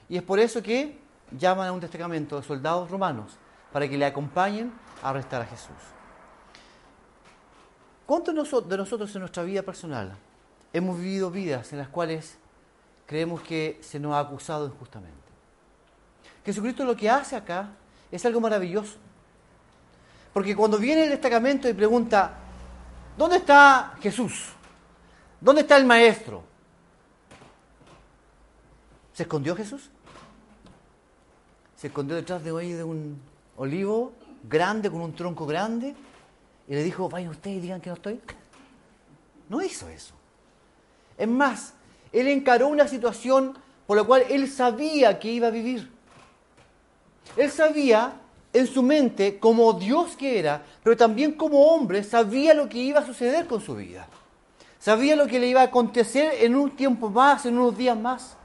Y 0.07 0.17
es 0.17 0.23
por 0.23 0.39
eso 0.39 0.61
que 0.61 0.97
llaman 1.31 1.67
a 1.67 1.71
un 1.71 1.79
destacamento 1.79 2.39
de 2.39 2.43
soldados 2.43 2.89
romanos 2.89 3.37
para 3.71 3.87
que 3.87 3.97
le 3.97 4.05
acompañen 4.05 4.71
a 5.01 5.09
arrestar 5.09 5.41
a 5.41 5.45
Jesús. 5.45 5.75
¿Cuántos 8.05 8.35
de 8.69 8.77
nosotros 8.77 9.15
en 9.15 9.19
nuestra 9.19 9.43
vida 9.43 9.63
personal 9.63 10.15
hemos 10.71 10.99
vivido 10.99 11.31
vidas 11.31 11.71
en 11.73 11.79
las 11.79 11.87
cuales 11.87 12.37
creemos 13.07 13.41
que 13.41 13.79
se 13.81 13.99
nos 13.99 14.13
ha 14.13 14.19
acusado 14.19 14.67
injustamente? 14.67 15.24
Jesucristo 16.45 16.85
lo 16.85 16.95
que 16.95 17.09
hace 17.09 17.35
acá 17.35 17.69
es 18.11 18.25
algo 18.25 18.39
maravilloso. 18.39 18.97
Porque 20.31 20.55
cuando 20.55 20.77
viene 20.77 21.03
el 21.03 21.09
destacamento 21.09 21.67
y 21.67 21.73
pregunta, 21.73 22.39
¿Dónde 23.17 23.37
está 23.37 23.95
Jesús? 24.01 24.49
¿Dónde 25.39 25.61
está 25.61 25.77
el 25.77 25.85
maestro? 25.85 26.43
¿Se 29.13 29.23
escondió 29.23 29.55
Jesús? 29.55 29.89
Se 31.77 31.87
escondió 31.87 32.15
detrás 32.15 32.43
de 32.43 32.51
hoy 32.51 32.73
de 32.73 32.83
un 32.83 33.19
olivo 33.55 34.13
grande, 34.43 34.91
con 34.91 35.01
un 35.01 35.15
tronco 35.15 35.45
grande, 35.45 35.95
y 36.67 36.73
le 36.73 36.83
dijo, 36.83 37.07
vayan 37.07 37.29
ustedes 37.29 37.57
y 37.57 37.61
digan 37.61 37.79
que 37.79 37.89
no 37.89 37.95
estoy. 37.95 38.19
No 39.47 39.61
hizo 39.61 39.87
eso. 39.87 40.13
Es 41.17 41.27
más, 41.27 41.73
Él 42.11 42.27
encaró 42.27 42.67
una 42.67 42.87
situación 42.87 43.57
por 43.87 43.95
la 43.95 44.03
cual 44.03 44.23
él 44.29 44.49
sabía 44.49 45.19
que 45.19 45.31
iba 45.31 45.47
a 45.47 45.51
vivir. 45.51 45.91
Él 47.35 47.51
sabía 47.51 48.13
en 48.53 48.67
su 48.67 48.81
mente 48.81 49.37
como 49.37 49.73
Dios 49.73 50.15
que 50.15 50.39
era, 50.39 50.63
pero 50.81 50.95
también 50.95 51.33
como 51.33 51.61
hombre, 51.67 52.03
sabía 52.03 52.53
lo 52.53 52.69
que 52.69 52.77
iba 52.77 53.01
a 53.01 53.05
suceder 53.05 53.47
con 53.47 53.59
su 53.59 53.75
vida. 53.75 54.07
Sabía 54.79 55.15
lo 55.15 55.27
que 55.27 55.39
le 55.39 55.47
iba 55.47 55.61
a 55.61 55.65
acontecer 55.65 56.43
en 56.43 56.55
un 56.55 56.71
tiempo 56.75 57.09
más, 57.09 57.45
en 57.45 57.57
unos 57.57 57.77
días 57.77 57.97
más. 57.97 58.37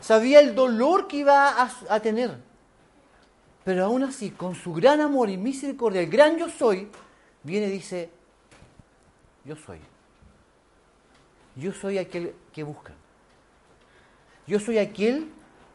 Sabía 0.00 0.40
el 0.40 0.54
dolor 0.54 1.08
que 1.08 1.18
iba 1.18 1.48
a, 1.48 1.70
a 1.88 2.00
tener. 2.00 2.36
Pero 3.64 3.84
aún 3.84 4.02
así, 4.02 4.30
con 4.30 4.54
su 4.54 4.72
gran 4.74 5.00
amor 5.00 5.30
y 5.30 5.36
misericordia, 5.36 6.00
el 6.00 6.10
gran 6.10 6.36
yo 6.36 6.48
soy, 6.48 6.88
viene 7.42 7.68
y 7.68 7.70
dice, 7.70 8.10
yo 9.44 9.56
soy. 9.56 9.78
Yo 11.56 11.72
soy 11.72 11.98
aquel 11.98 12.34
que 12.52 12.62
busca. 12.62 12.92
Yo 14.46 14.60
soy 14.60 14.78
aquel 14.78 15.30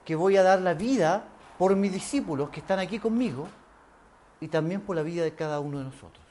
que 0.06 0.16
voy 0.16 0.38
a 0.38 0.44
dar 0.44 0.62
la 0.62 0.76
vida 0.76 1.24
por 1.64 1.78
mis 1.78 1.94
discípulos 1.94 2.50
que 2.50 2.60
están 2.60 2.80
aquí 2.80 3.00
conmigo 3.00 3.48
y 4.42 4.50
también 4.50 4.82
por 4.82 4.98
la 4.98 5.02
vida 5.02 5.24
de 5.24 5.34
cada 5.34 5.62
uno 5.62 5.78
de 5.78 5.86
nosotros. 5.86 6.22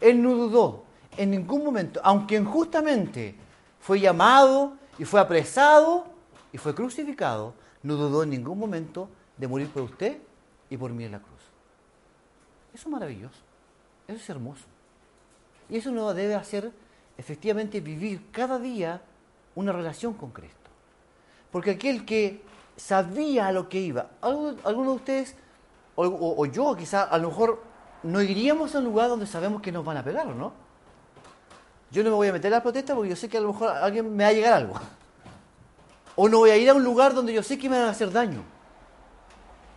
Él 0.00 0.22
no 0.22 0.32
dudó 0.32 0.84
en 1.18 1.30
ningún 1.30 1.62
momento, 1.62 2.00
aunque 2.02 2.36
injustamente 2.36 3.34
fue 3.80 4.00
llamado 4.00 4.78
y 4.98 5.04
fue 5.04 5.20
apresado 5.20 6.06
y 6.54 6.56
fue 6.56 6.74
crucificado, 6.74 7.52
no 7.82 7.96
dudó 7.96 8.22
en 8.22 8.30
ningún 8.30 8.58
momento 8.58 9.10
de 9.36 9.46
morir 9.46 9.68
por 9.68 9.82
usted 9.82 10.16
y 10.70 10.78
por 10.78 10.90
mí 10.90 11.04
en 11.04 11.12
la 11.12 11.18
cruz. 11.18 11.42
Eso 12.72 12.88
es 12.88 12.90
maravilloso, 12.90 13.42
eso 14.08 14.16
es 14.16 14.30
hermoso. 14.30 14.64
Y 15.68 15.76
eso 15.76 15.90
nos 15.90 16.16
debe 16.16 16.34
hacer 16.34 16.72
efectivamente 17.18 17.82
vivir 17.82 18.30
cada 18.32 18.58
día 18.58 19.02
una 19.54 19.72
relación 19.72 20.14
con 20.14 20.30
Cristo. 20.30 20.70
Porque 21.52 21.72
aquel 21.72 22.06
que 22.06 22.53
sabía 22.76 23.48
a 23.48 23.52
lo 23.52 23.68
que 23.68 23.80
iba, 23.80 24.06
algunos 24.20 24.86
de 24.86 24.92
ustedes, 24.92 25.36
o, 25.96 26.46
yo 26.46 26.74
quizá, 26.76 27.04
a 27.04 27.18
lo 27.18 27.28
mejor 27.28 27.62
no 28.02 28.20
iríamos 28.20 28.74
a 28.74 28.78
un 28.78 28.84
lugar 28.84 29.08
donde 29.08 29.26
sabemos 29.26 29.62
que 29.62 29.72
nos 29.72 29.84
van 29.84 29.96
a 29.96 30.04
pegar, 30.04 30.26
¿no? 30.26 30.52
Yo 31.90 32.02
no 32.02 32.10
me 32.10 32.16
voy 32.16 32.28
a 32.28 32.32
meter 32.32 32.52
a 32.52 32.56
la 32.56 32.62
protesta 32.62 32.94
porque 32.94 33.10
yo 33.10 33.16
sé 33.16 33.28
que 33.28 33.38
a 33.38 33.40
lo 33.40 33.52
mejor 33.52 33.68
alguien 33.68 34.14
me 34.14 34.24
va 34.24 34.30
a 34.30 34.32
llegar 34.32 34.52
algo. 34.52 34.74
O 36.16 36.28
no 36.28 36.38
voy 36.38 36.50
a 36.50 36.56
ir 36.56 36.68
a 36.68 36.74
un 36.74 36.82
lugar 36.82 37.14
donde 37.14 37.32
yo 37.32 37.42
sé 37.42 37.58
que 37.58 37.68
me 37.68 37.78
van 37.78 37.86
a 37.86 37.90
hacer 37.90 38.10
daño. 38.10 38.42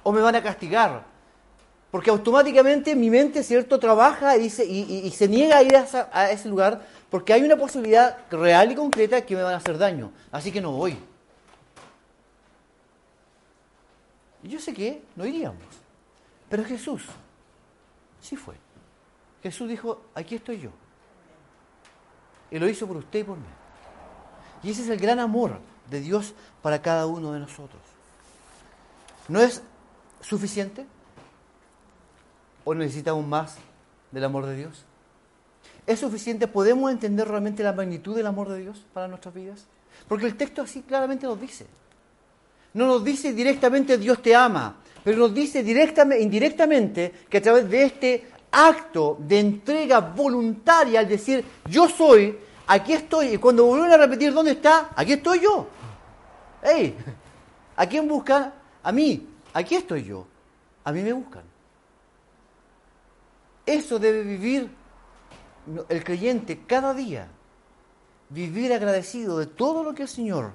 O 0.04 0.12
me 0.12 0.22
van 0.22 0.36
a 0.36 0.42
castigar. 0.42 1.04
Porque 1.92 2.10
automáticamente 2.10 2.96
mi 2.96 3.10
mente, 3.10 3.44
¿cierto?, 3.44 3.80
trabaja 3.80 4.36
y 4.38 4.50
se, 4.50 4.66
y, 4.66 5.10
se 5.12 5.28
niega 5.28 5.58
a 5.58 5.64
ir 5.64 5.76
a, 5.76 6.32
ese 6.32 6.50
lugar 6.50 6.82
porque 7.10 7.34
hay 7.34 7.44
una 7.44 7.56
posibilidad 7.56 8.18
real 8.30 8.72
y 8.72 8.76
concreta 8.76 9.22
que 9.22 9.36
me 9.36 9.44
van 9.44 9.54
a 9.54 9.58
hacer 9.58 9.78
daño. 9.78 10.12
Así 10.32 10.52
que 10.52 10.60
no 10.60 10.72
voy. 10.72 10.98
Yo 14.48 14.60
sé 14.60 14.74
que 14.74 15.04
no 15.16 15.26
iríamos. 15.26 15.62
Pero 16.50 16.64
Jesús 16.64 17.04
sí 18.22 18.36
fue. 18.36 18.56
Jesús 19.44 19.70
dijo, 19.70 20.02
aquí 20.16 20.36
estoy 20.36 20.60
yo. 20.60 20.72
Y 22.50 22.60
lo 22.60 22.68
hizo 22.68 22.88
por 22.88 22.98
usted 22.98 23.20
y 23.20 23.24
por 23.24 23.38
mí. 23.38 23.46
Y 24.64 24.72
ese 24.72 24.84
es 24.84 24.90
el 24.90 25.00
gran 25.00 25.20
amor 25.20 25.60
de 25.90 26.00
Dios 26.00 26.34
para 26.62 26.82
cada 26.82 27.06
uno 27.06 27.34
de 27.34 27.40
nosotros. 27.40 27.82
¿No 29.28 29.40
es 29.42 29.62
suficiente? 30.22 30.86
¿O 32.64 32.74
necesitamos 32.74 33.26
más 33.26 33.58
del 34.12 34.24
amor 34.24 34.46
de 34.46 34.56
Dios? 34.56 34.86
¿Es 35.86 36.00
suficiente? 36.00 36.48
¿Podemos 36.48 36.92
entender 36.92 37.28
realmente 37.28 37.64
la 37.64 37.74
magnitud 37.74 38.16
del 38.16 38.28
amor 38.28 38.50
de 38.50 38.60
Dios 38.60 38.86
para 38.94 39.08
nuestras 39.08 39.34
vidas? 39.34 39.66
Porque 40.08 40.26
el 40.26 40.36
texto 40.36 40.62
así 40.62 40.82
claramente 40.82 41.26
nos 41.26 41.40
dice. 41.40 41.68
No 42.74 42.88
nos 42.88 43.04
dice 43.04 43.34
directamente 43.34 43.98
Dios 43.98 44.22
te 44.22 44.36
ama, 44.36 44.78
pero 45.04 45.18
nos 45.18 45.34
dice 45.34 45.64
directamente, 45.64 46.24
indirectamente 46.24 47.14
que 47.30 47.38
a 47.38 47.42
través 47.42 47.70
de 47.70 47.84
este 47.84 48.28
acto 48.52 49.18
de 49.20 49.40
entrega 49.40 50.00
voluntaria 50.00 51.00
al 51.00 51.08
decir 51.08 51.44
yo 51.70 51.88
soy, 51.88 52.38
aquí 52.68 52.94
estoy, 52.94 53.28
y 53.34 53.38
cuando 53.38 53.66
vuelven 53.66 53.92
a 53.92 53.98
repetir 53.98 54.34
dónde 54.34 54.52
está, 54.52 54.90
aquí 54.96 55.14
estoy 55.14 55.40
yo. 55.40 55.68
¡Ey! 56.62 56.96
¿A 57.76 57.86
quién 57.86 58.08
buscan? 58.08 58.54
A 58.84 58.92
mí. 58.92 59.28
Aquí 59.54 59.76
estoy 59.76 60.04
yo. 60.04 60.28
A 60.84 60.92
mí 60.92 61.02
me 61.02 61.14
buscan. 61.14 61.44
Eso 63.66 64.00
debe 64.00 64.24
vivir 64.24 64.70
el 65.90 66.04
creyente 66.04 66.62
cada 66.66 66.94
día. 66.94 67.28
Vivir 68.30 68.74
agradecido 68.74 69.38
de 69.38 69.46
todo 69.46 69.84
lo 69.84 69.94
que 69.94 70.04
el 70.04 70.08
Señor 70.08 70.54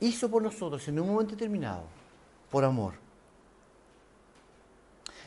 hizo 0.00 0.30
por 0.30 0.42
nosotros 0.42 0.86
en 0.88 0.98
un 1.00 1.08
momento 1.08 1.32
determinado, 1.32 1.84
por 2.50 2.64
amor. 2.64 2.94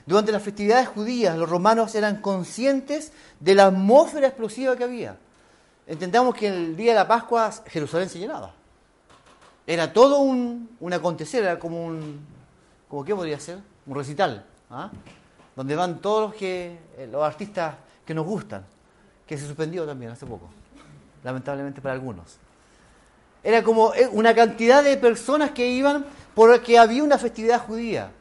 Durante 0.06 0.32
las 0.32 0.44
festividades 0.44 0.88
judías, 0.90 1.38
los 1.38 1.50
romanos 1.50 1.96
eran 1.96 2.22
conscientes 2.22 3.14
de 3.40 3.56
la 3.56 3.68
atmósfera 3.68 4.28
explosiva 4.28 4.76
que 4.76 4.84
había. 4.84 5.18
Entendamos 5.88 6.36
que 6.36 6.48
el 6.48 6.76
día 6.76 6.92
de 6.92 7.00
la 7.00 7.08
Pascua 7.08 7.52
Jerusalén 7.68 8.10
se 8.10 8.20
llenaba. 8.20 8.54
Era 9.66 9.94
todo 9.94 10.20
un, 10.20 10.70
acontecer, 10.92 11.44
era 11.44 11.58
como 11.58 11.86
un, 11.86 12.20
como 12.90 13.06
¿qué 13.06 13.16
podría 13.16 13.40
ser? 13.40 13.60
Un 13.86 13.96
recital. 13.96 14.46
¿ah? 14.70 14.90
donde 15.56 15.76
van 15.76 16.00
todos 16.00 16.30
los, 16.30 16.36
que, 16.36 16.80
eh, 16.98 17.08
los 17.12 17.24
artistas 17.24 17.76
que 18.06 18.14
nos 18.14 18.26
gustan, 18.26 18.66
que 19.26 19.38
se 19.38 19.46
suspendió 19.46 19.86
también 19.86 20.12
hace 20.12 20.26
poco, 20.26 20.50
lamentablemente 21.24 21.82
para 21.82 21.94
algunos. 21.94 22.38
Era 23.44 23.62
como 23.62 23.94
eh, 23.94 24.08
una 24.12 24.34
cantidad 24.34 24.84
de 24.84 24.98
personas 24.98 25.52
que 25.52 25.68
iban 25.68 26.06
porque 26.34 26.80
había 26.80 27.04
una 27.04 27.18
festividad 27.18 27.66
judía. 27.66 28.12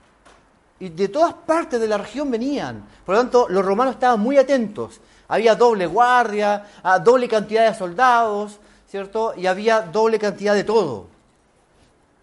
Y 0.81 0.89
de 0.89 1.09
todas 1.09 1.33
partes 1.33 1.81
de 1.81 1.87
la 1.87 1.97
región 1.97 2.31
venían. 2.31 2.85
Por 3.07 3.15
lo 3.15 3.21
tanto, 3.21 3.47
los 3.49 3.65
romanos 3.65 3.95
estaban 3.95 4.19
muy 4.19 4.37
atentos. 4.37 5.01
Había 5.29 5.55
doble 5.55 5.87
guardia, 5.87 6.67
ah, 6.83 6.99
doble 6.99 7.29
cantidad 7.29 7.71
de 7.71 7.79
soldados, 7.79 8.59
¿cierto? 8.89 9.33
Y 9.37 9.47
había 9.47 9.83
doble 9.83 10.19
cantidad 10.19 10.55
de 10.55 10.65
todo. 10.65 11.07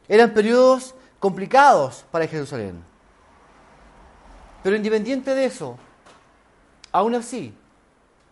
Eran 0.09 0.33
periodos 0.33 0.93
complicados 1.19 2.03
para 2.11 2.27
Jerusalén. 2.27 2.83
Pero 4.61 4.75
independiente 4.75 5.33
de 5.33 5.45
eso, 5.45 5.77
aún 6.91 7.15
así, 7.15 7.53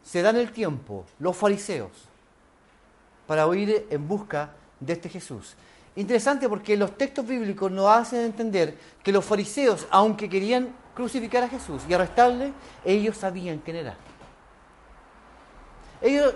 se 0.04 0.22
dan 0.22 0.36
el 0.36 0.52
tiempo 0.52 1.06
los 1.20 1.36
fariseos 1.36 1.92
para 3.28 3.46
ir 3.56 3.88
en 3.90 4.08
busca 4.08 4.52
de 4.80 4.94
este 4.94 5.10
Jesús. 5.10 5.56
Interesante 5.96 6.48
porque 6.48 6.78
los 6.78 6.96
textos 6.96 7.26
bíblicos 7.26 7.72
nos 7.72 7.90
hacen 7.90 8.22
entender 8.22 8.78
que 9.04 9.12
los 9.12 9.26
fariseos, 9.26 9.88
aunque 9.90 10.30
querían 10.30 10.70
crucificar 10.94 11.44
a 11.44 11.50
Jesús 11.50 11.82
y 11.90 11.94
arrestarle, 11.94 12.54
ellos 12.86 13.18
sabían 13.18 13.58
quién 13.66 13.78
era. 13.78 13.98
Ellos 16.00 16.36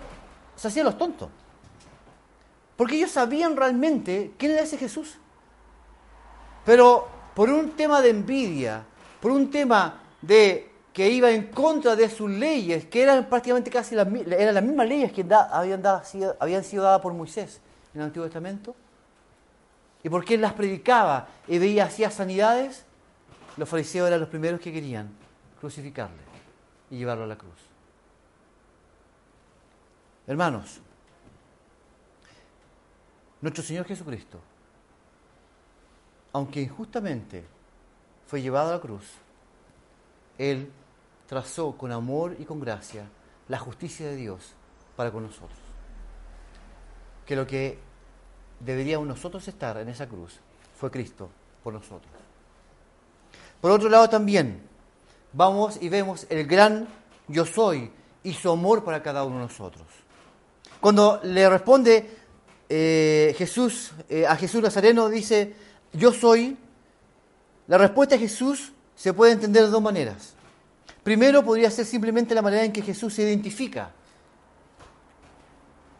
se 0.55 0.67
hacían 0.67 0.85
los 0.85 0.97
tontos. 0.97 1.29
Porque 2.75 2.95
ellos 2.95 3.11
sabían 3.11 3.55
realmente 3.55 4.33
quién 4.37 4.53
era 4.53 4.61
ese 4.61 4.77
Jesús. 4.77 5.17
Pero 6.65 7.07
por 7.35 7.49
un 7.49 7.71
tema 7.71 8.01
de 8.01 8.09
envidia, 8.09 8.83
por 9.19 9.29
un 9.29 9.51
tema 9.51 10.01
de 10.23 10.71
que 10.91 11.07
iba 11.07 11.29
en 11.29 11.51
contra 11.51 11.95
de 11.95 12.09
sus 12.09 12.29
leyes, 12.31 12.85
que 12.85 13.03
eran 13.03 13.29
prácticamente 13.29 13.69
casi 13.69 13.93
las, 13.93 14.07
mismas 14.07 14.87
leyes 14.87 15.11
que 15.11 15.23
habían 15.31 16.63
sido 16.63 16.83
dadas 16.83 17.01
por 17.01 17.13
Moisés 17.13 17.61
en 17.93 18.01
el 18.01 18.07
Antiguo 18.07 18.25
Testamento, 18.25 18.75
y 20.03 20.09
porque 20.09 20.35
él 20.35 20.41
las 20.41 20.53
predicaba 20.53 21.27
y 21.47 21.59
veía, 21.59 21.85
hacía 21.85 22.09
sanidades, 22.09 22.85
los 23.57 23.67
fariseos 23.69 24.07
eran 24.07 24.19
los 24.19 24.29
primeros 24.29 24.59
que 24.59 24.71
querían 24.73 25.09
crucificarle 25.59 26.21
y 26.89 26.97
llevarlo 26.97 27.25
a 27.25 27.27
la 27.27 27.37
cruz. 27.37 27.53
Hermanos, 30.25 30.79
nuestro 33.41 33.63
Señor 33.63 33.85
Jesucristo, 33.85 34.39
aunque 36.33 36.61
injustamente 36.61 37.45
fue 38.25 38.41
llevado 38.41 38.69
a 38.69 38.75
la 38.75 38.81
cruz, 38.81 39.05
Él 40.37 40.71
trazó 41.27 41.77
con 41.77 41.91
amor 41.91 42.35
y 42.39 42.45
con 42.45 42.59
gracia 42.59 43.05
la 43.47 43.57
justicia 43.59 44.07
de 44.07 44.15
Dios 44.15 44.53
para 44.95 45.11
con 45.11 45.23
nosotros. 45.23 45.70
Que 47.31 47.37
lo 47.37 47.47
que 47.47 47.77
deberíamos 48.59 49.07
nosotros 49.07 49.47
estar 49.47 49.77
en 49.77 49.87
esa 49.87 50.05
cruz 50.05 50.33
fue 50.77 50.91
Cristo 50.91 51.29
por 51.63 51.71
nosotros. 51.73 52.11
Por 53.61 53.71
otro 53.71 53.87
lado 53.87 54.09
también, 54.09 54.61
vamos 55.31 55.77
y 55.79 55.87
vemos 55.87 56.27
el 56.29 56.45
gran 56.45 56.89
yo 57.29 57.45
soy 57.45 57.89
y 58.21 58.33
su 58.33 58.51
amor 58.51 58.83
para 58.83 59.01
cada 59.01 59.23
uno 59.23 59.37
de 59.37 59.41
nosotros. 59.43 59.85
Cuando 60.81 61.21
le 61.23 61.49
responde 61.49 62.09
eh, 62.67 63.33
Jesús 63.37 63.93
eh, 64.09 64.27
a 64.27 64.35
Jesús 64.35 64.61
Nazareno, 64.61 65.07
dice, 65.07 65.55
yo 65.93 66.11
soy 66.11 66.57
la 67.65 67.77
respuesta 67.77 68.15
de 68.15 68.27
Jesús 68.27 68.73
se 68.93 69.13
puede 69.13 69.31
entender 69.31 69.63
de 69.63 69.69
dos 69.69 69.81
maneras. 69.81 70.33
Primero 71.01 71.45
podría 71.45 71.71
ser 71.71 71.85
simplemente 71.85 72.35
la 72.35 72.41
manera 72.41 72.65
en 72.65 72.73
que 72.73 72.81
Jesús 72.81 73.13
se 73.13 73.21
identifica. 73.21 73.93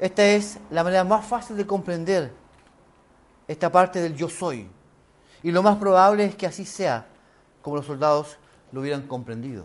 Esta 0.02 0.26
es 0.26 0.58
la 0.72 0.84
manera 0.84 1.04
más 1.04 1.24
fácil 1.28 1.56
de 1.56 1.68
comprender 1.68 2.32
esta 3.48 3.72
parte 3.72 4.02
del 4.02 4.16
yo 4.16 4.28
soy. 4.28 4.68
Y 5.44 5.52
lo 5.52 5.62
más 5.62 5.78
probable 5.78 6.26
es 6.26 6.36
que 6.36 6.48
así 6.48 6.66
sea 6.66 7.06
como 7.62 7.76
los 7.76 7.86
soldados 7.86 8.38
lo 8.72 8.82
hubieran 8.82 9.04
comprendido. 9.06 9.64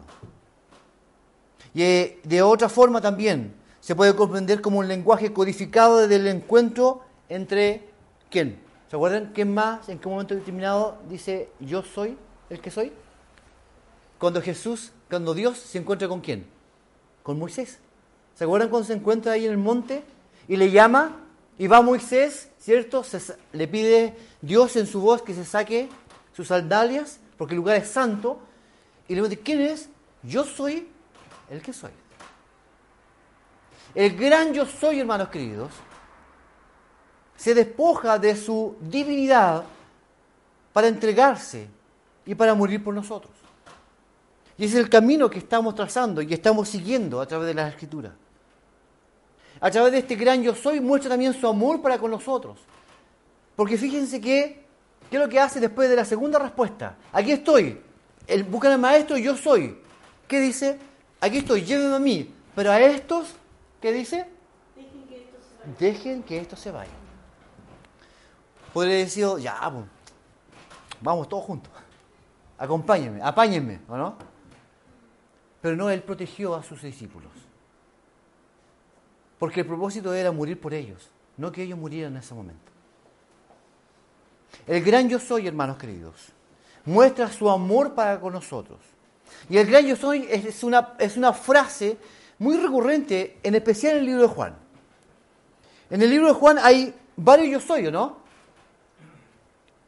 Y 1.73 1.83
eh, 1.83 2.21
de 2.23 2.43
otra 2.43 2.69
forma 2.69 3.01
también 3.01 3.55
se 3.81 3.95
puede 3.95 4.15
comprender 4.15 4.61
como 4.61 4.81
un 4.81 4.89
lenguaje 4.89 5.33
codificado 5.33 6.07
del 6.07 6.27
encuentro 6.27 7.01
entre 7.31 7.89
quién. 8.31 8.61
¿Se 8.91 8.97
acuerdan 8.97 9.33
quién 9.35 9.55
más 9.55 9.89
en 9.89 9.99
qué 9.99 10.07
momento 10.07 10.35
determinado 10.35 10.99
dice 11.09 11.49
yo 11.61 11.83
soy 11.83 12.19
el 12.51 12.61
que 12.61 12.71
soy? 12.71 12.93
Cuando 14.19 14.43
Jesús, 14.43 14.93
cuando 15.09 15.33
Dios 15.33 15.57
se 15.57 15.79
encuentra 15.79 16.09
con 16.09 16.21
quién? 16.21 16.47
Con 17.23 17.39
Moisés. 17.39 17.79
¿Se 18.35 18.45
acuerdan 18.45 18.69
cuando 18.69 18.87
se 18.87 18.93
encuentra 18.93 19.33
ahí 19.33 19.47
en 19.47 19.53
el 19.53 19.59
monte 19.59 20.05
y 20.49 20.57
le 20.57 20.71
llama 20.71 21.17
y 21.59 21.67
va 21.67 21.81
Moisés, 21.81 22.51
¿cierto? 22.59 23.05
le 23.53 23.69
pide 23.69 24.17
Dios 24.41 24.77
en 24.77 24.87
su 24.87 25.01
voz 25.01 25.23
que 25.23 25.35
se 25.35 25.45
saque 25.45 25.89
sus 26.35 26.49
sandalias 26.49 27.21
porque 27.37 27.55
el 27.55 27.59
lugar 27.59 27.77
es 27.77 27.89
santo 27.89 28.41
y 29.09 29.15
le 29.15 29.23
dice, 29.23 29.39
¿quién 29.41 29.61
es? 29.61 29.89
Yo 30.23 30.45
soy 30.45 30.89
el 31.51 31.63
que 31.63 31.73
soy. 31.73 31.91
El 33.95 34.17
gran 34.17 34.53
yo 34.53 34.67
soy, 34.67 35.01
hermanos 35.01 35.29
queridos, 35.29 35.71
se 37.37 37.55
despoja 37.55 38.19
de 38.19 38.37
su 38.37 38.77
divinidad 38.81 39.65
para 40.73 40.89
entregarse 40.89 41.69
y 42.25 42.35
para 42.35 42.55
morir 42.55 42.83
por 42.83 42.95
nosotros. 42.95 43.33
Y 44.59 44.65
ese 44.65 44.79
es 44.79 44.85
el 44.85 44.91
camino 44.91 45.31
que 45.31 45.39
estamos 45.39 45.75
trazando 45.75 46.23
y 46.23 46.33
estamos 46.33 46.69
siguiendo 46.69 47.21
a 47.21 47.27
través 47.27 47.47
de 47.47 47.55
las 47.55 47.71
escrituras. 47.71 48.13
A 49.61 49.71
través 49.71 49.93
de 49.93 49.99
este 49.99 50.17
gran 50.17 50.43
yo 50.43 50.55
soy 50.55 50.81
muestra 50.81 51.11
también 51.11 51.33
su 51.33 51.47
amor 51.49 51.81
para 51.81 51.99
con 51.99 52.11
nosotros. 52.11 52.59
Porque 53.55 53.79
fíjense 53.79 54.21
que, 54.21 54.65
¿qué 55.11 55.17
es 55.17 55.23
lo 55.23 55.29
que 55.29 55.41
hace 55.41 55.61
después 55.61 55.89
de 55.89 55.97
la 55.97 56.05
segunda 56.05 56.39
respuesta? 56.39 56.97
Aquí 57.13 57.33
estoy, 57.33 57.81
el, 58.27 58.45
buscan 58.45 58.73
al 58.73 58.79
maestro, 58.79 59.17
yo 59.17 59.37
soy. 59.37 59.79
¿Qué 60.29 60.41
dice? 60.41 60.79
Aquí 61.21 61.39
estoy, 61.39 61.63
llévenme 61.63 61.97
a 61.97 61.99
mí. 61.99 62.35
Pero 62.55 62.71
a 62.71 62.81
estos, 62.81 63.35
¿qué 63.81 63.93
dice? 63.93 64.27
Dejen 64.77 65.03
que 65.09 65.17
esto 65.17 65.39
se 65.41 65.57
vaya. 65.57 65.79
Dejen 65.79 66.23
que 66.23 66.39
esto 66.39 66.57
se 66.57 66.71
vaya. 66.71 66.91
Podría 68.73 68.97
decir, 68.97 69.27
ya, 69.41 69.59
pues, 69.73 69.85
vamos 71.01 71.29
todos 71.29 71.45
juntos. 71.45 71.73
Acompáñenme, 72.59 73.23
apáñenme, 73.23 73.81
¿o 73.89 73.97
no? 73.97 74.17
Pero 75.61 75.77
no, 75.77 75.91
él 75.91 76.03
protegió 76.03 76.55
a 76.55 76.63
sus 76.63 76.83
discípulos. 76.83 77.31
Porque 79.39 79.61
el 79.61 79.67
propósito 79.67 80.15
era 80.15 80.33
morir 80.33 80.61
por 80.61 80.73
ellos, 80.73 81.11
no 81.37 81.53
que 81.53 81.63
ellos 81.63 81.79
murieran 81.79 82.13
en 82.13 82.19
ese 82.19 82.35
momento. 82.35 82.73
El 84.67 84.83
gran 84.83 85.09
yo 85.09 85.19
soy, 85.19 85.47
hermanos 85.47 85.77
queridos, 85.77 86.15
muestra 86.85 87.31
su 87.31 87.51
amor 87.51 87.95
para 87.95 88.21
con 88.21 88.33
nosotros. 88.33 88.79
Y 89.49 89.59
el 89.59 89.67
gran 89.67 89.85
yo 89.87 89.97
soy 89.97 90.27
es 90.31 90.63
una, 90.65 90.95
es 90.99 91.17
una 91.17 91.33
frase 91.33 91.99
muy 92.39 92.57
recurrente, 92.57 93.39
en 93.43 93.55
especial 93.55 93.95
en 93.95 93.99
el 94.01 94.07
libro 94.07 94.23
de 94.23 94.29
Juan. 94.29 94.57
En 95.91 96.03
el 96.03 96.11
libro 96.11 96.29
de 96.29 96.35
Juan 96.35 96.59
hay 96.61 96.95
varios 97.17 97.51
yo 97.51 97.61
soy, 97.61 97.91
¿no? 97.91 98.19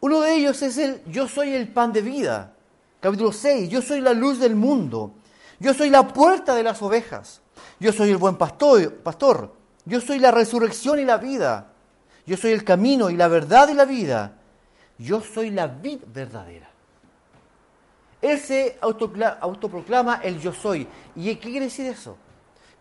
Uno 0.00 0.20
de 0.20 0.34
ellos 0.34 0.62
es 0.62 0.78
el 0.78 1.02
yo 1.06 1.26
soy 1.26 1.54
el 1.54 1.68
pan 1.68 1.92
de 1.92 2.02
vida. 2.02 2.52
Capítulo 3.00 3.32
6, 3.32 3.68
yo 3.68 3.82
soy 3.82 4.00
la 4.00 4.12
luz 4.12 4.38
del 4.38 4.54
mundo. 4.54 5.12
Yo 5.60 5.74
soy 5.74 5.90
la 5.90 6.06
puerta 6.06 6.54
de 6.54 6.62
las 6.62 6.80
ovejas. 6.82 7.40
Yo 7.80 7.92
soy 7.92 8.10
el 8.10 8.16
buen 8.16 8.36
pastor, 8.36 8.94
pastor. 8.96 9.54
Yo 9.84 10.00
soy 10.00 10.18
la 10.18 10.30
resurrección 10.30 10.98
y 10.98 11.04
la 11.04 11.16
vida. 11.16 11.72
Yo 12.26 12.36
soy 12.36 12.52
el 12.52 12.64
camino 12.64 13.08
y 13.08 13.16
la 13.16 13.28
verdad 13.28 13.68
y 13.68 13.74
la 13.74 13.84
vida. 13.84 14.34
Yo 14.98 15.20
soy 15.20 15.50
la 15.50 15.66
vid 15.66 16.00
verdadera. 16.12 16.68
Él 18.20 18.38
se 18.38 18.78
autoproclama 18.80 20.20
el 20.22 20.40
yo 20.40 20.52
soy. 20.52 20.86
¿Y 21.14 21.34
qué 21.36 21.50
quiere 21.50 21.66
decir 21.66 21.86
eso? 21.86 22.16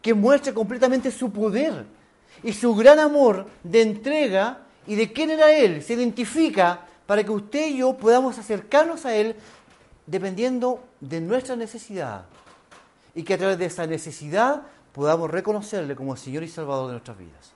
Que 0.02 0.14
muestra 0.14 0.54
completamente 0.54 1.12
su 1.12 1.32
poder 1.32 1.86
y 2.44 2.54
su 2.54 2.76
gran 2.76 3.00
amor 3.00 3.48
de 3.64 3.82
entrega 3.82 4.60
y 4.86 4.96
de 4.96 5.14
quién 5.14 5.30
era 5.32 5.52
Él. 5.52 5.84
Se 5.84 5.94
identifica 5.94 6.82
para 7.06 7.24
que 7.24 7.32
usted 7.32 7.68
y 7.68 7.78
yo 7.78 7.96
podamos 7.96 8.38
acercarnos 8.38 9.06
a 9.06 9.16
Él 9.16 9.36
dependiendo 10.06 10.84
de 11.00 11.22
nuestra 11.22 11.56
necesidad. 11.56 12.26
Y 13.18 13.24
que 13.24 13.34
a 13.34 13.38
través 13.40 13.58
de 13.58 13.66
esa 13.66 13.88
necesidad 13.88 14.62
podamos 14.94 15.32
reconocerle 15.32 15.96
como 15.96 16.16
Señor 16.16 16.44
y 16.44 16.48
Salvador 16.48 16.86
de 16.86 16.92
nuestras 16.92 17.18
vidas. 17.18 17.52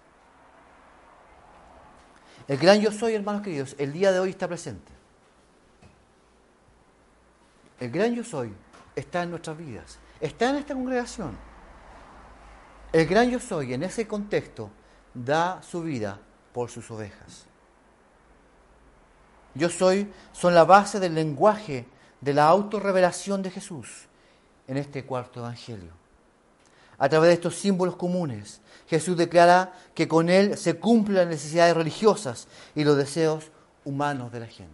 El 2.48 2.58
gran 2.58 2.82
yo 2.82 2.92
soy, 2.92 3.14
hermanos 3.14 3.44
queridos, 3.44 3.76
el 3.78 3.94
día 3.94 4.12
de 4.12 4.20
hoy 4.20 4.32
está 4.32 4.48
presente. 4.48 4.92
El 7.80 7.92
gran 7.92 8.16
yo 8.16 8.24
soy 8.24 8.52
está 8.96 9.22
en 9.22 9.30
nuestras 9.30 9.56
vidas, 9.56 10.00
está 10.20 10.50
en 10.50 10.56
esta 10.56 10.74
congregación. 10.74 11.38
El 12.92 13.06
gran 13.06 13.30
yo 13.30 13.40
soy 13.40 13.76
en 13.76 13.84
ese 13.84 14.08
contexto 14.08 14.72
da 15.14 15.62
su 15.62 15.84
vida 15.84 16.18
por 16.54 16.72
sus 16.72 16.90
ovejas. 16.90 17.46
Yo 19.54 19.70
soy 19.70 20.12
son 20.32 20.56
la 20.56 20.64
base 20.64 21.00
del 21.00 21.14
lenguaje 21.14 21.86
de 22.20 22.34
la 22.34 22.48
autorrevelación 22.48 23.44
de 23.44 23.52
Jesús 23.52 24.08
en 24.72 24.78
este 24.78 25.04
cuarto 25.04 25.42
evangelio. 25.42 25.92
A 26.98 27.10
través 27.10 27.28
de 27.28 27.34
estos 27.34 27.56
símbolos 27.56 27.98
comunes, 27.98 28.62
Jesús 28.88 29.18
declara 29.18 29.74
que 29.94 30.08
con 30.08 30.30
él 30.30 30.58
se 30.58 30.80
cumplen 30.80 31.18
las 31.18 31.28
necesidades 31.28 31.76
religiosas 31.76 32.48
y 32.74 32.86
los 32.86 32.96
deseos 32.96 33.52
humanos 33.84 34.32
de 34.32 34.40
la 34.40 34.48
gente. 34.48 34.74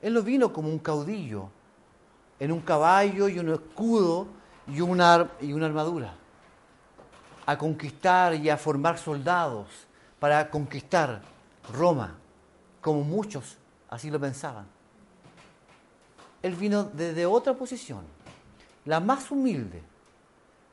Él 0.00 0.14
no 0.14 0.22
vino 0.22 0.52
como 0.52 0.68
un 0.68 0.78
caudillo, 0.78 1.48
en 2.38 2.52
un 2.52 2.60
caballo 2.60 3.28
y 3.28 3.40
un 3.40 3.52
escudo 3.52 4.28
y 4.68 4.80
una, 4.80 5.14
armadura, 5.14 6.14
a 7.46 7.58
conquistar 7.58 8.36
y 8.36 8.50
a 8.50 8.56
formar 8.56 8.98
soldados 8.98 9.66
para 10.20 10.48
conquistar 10.48 11.22
Roma, 11.72 12.16
como 12.80 13.02
muchos 13.02 13.56
así 13.90 14.12
lo 14.12 14.20
pensaban. 14.20 14.66
Él 16.40 16.54
vino 16.54 16.84
desde 16.84 17.26
otra 17.26 17.54
posición, 17.54 18.13
la 18.84 19.00
más 19.00 19.30
humilde, 19.30 19.82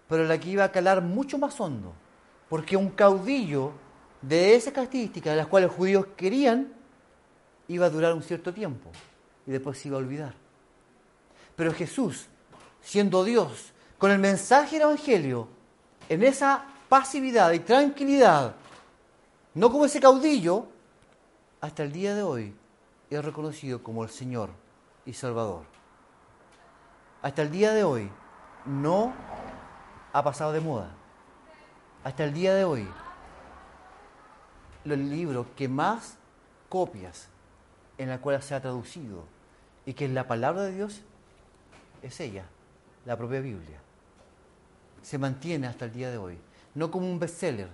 pero 0.07 0.25
la 0.25 0.39
que 0.39 0.49
iba 0.49 0.63
a 0.63 0.71
calar 0.71 1.01
mucho 1.01 1.37
más 1.37 1.59
hondo, 1.59 1.93
porque 2.49 2.75
un 2.75 2.89
caudillo 2.89 3.71
de 4.21 4.55
esas 4.55 4.73
características, 4.73 5.33
de 5.33 5.37
las 5.37 5.47
cuales 5.47 5.69
los 5.69 5.77
judíos 5.77 6.05
querían, 6.17 6.73
iba 7.67 7.85
a 7.85 7.89
durar 7.89 8.13
un 8.13 8.21
cierto 8.21 8.53
tiempo 8.53 8.89
y 9.47 9.51
después 9.51 9.77
se 9.77 9.87
iba 9.87 9.97
a 9.97 10.01
olvidar. 10.01 10.33
Pero 11.55 11.73
Jesús, 11.73 12.27
siendo 12.81 13.23
Dios, 13.23 13.71
con 13.97 14.11
el 14.11 14.19
mensaje 14.19 14.77
del 14.77 14.83
Evangelio, 14.83 15.47
en 16.09 16.23
esa 16.23 16.65
pasividad 16.89 17.51
y 17.53 17.59
tranquilidad, 17.59 18.55
no 19.53 19.71
como 19.71 19.85
ese 19.85 19.99
caudillo, 19.99 20.67
hasta 21.61 21.83
el 21.83 21.91
día 21.91 22.15
de 22.15 22.23
hoy 22.23 22.53
es 23.09 23.23
reconocido 23.23 23.83
como 23.83 24.03
el 24.03 24.09
Señor 24.09 24.49
y 25.05 25.13
Salvador. 25.13 25.70
Hasta 27.21 27.43
el 27.43 27.51
día 27.51 27.73
de 27.73 27.83
hoy 27.83 28.09
no 28.65 29.13
ha 30.11 30.23
pasado 30.23 30.53
de 30.53 30.59
moda. 30.59 30.89
Hasta 32.03 32.23
el 32.23 32.33
día 32.33 32.55
de 32.55 32.63
hoy, 32.63 32.87
el 34.85 35.09
libro 35.09 35.45
que 35.55 35.67
más 35.67 36.17
copias 36.67 37.27
en 37.99 38.09
la 38.09 38.19
cual 38.19 38.41
se 38.41 38.55
ha 38.55 38.61
traducido 38.61 39.25
y 39.85 39.93
que 39.93 40.05
es 40.05 40.11
la 40.11 40.27
palabra 40.27 40.63
de 40.63 40.73
Dios 40.73 41.01
es 42.01 42.19
ella, 42.19 42.45
la 43.05 43.15
propia 43.15 43.39
Biblia. 43.39 43.77
Se 45.03 45.19
mantiene 45.19 45.67
hasta 45.67 45.85
el 45.85 45.93
día 45.93 46.09
de 46.09 46.17
hoy, 46.17 46.39
no 46.73 46.89
como 46.89 47.07
un 47.07 47.19
bestseller. 47.19 47.69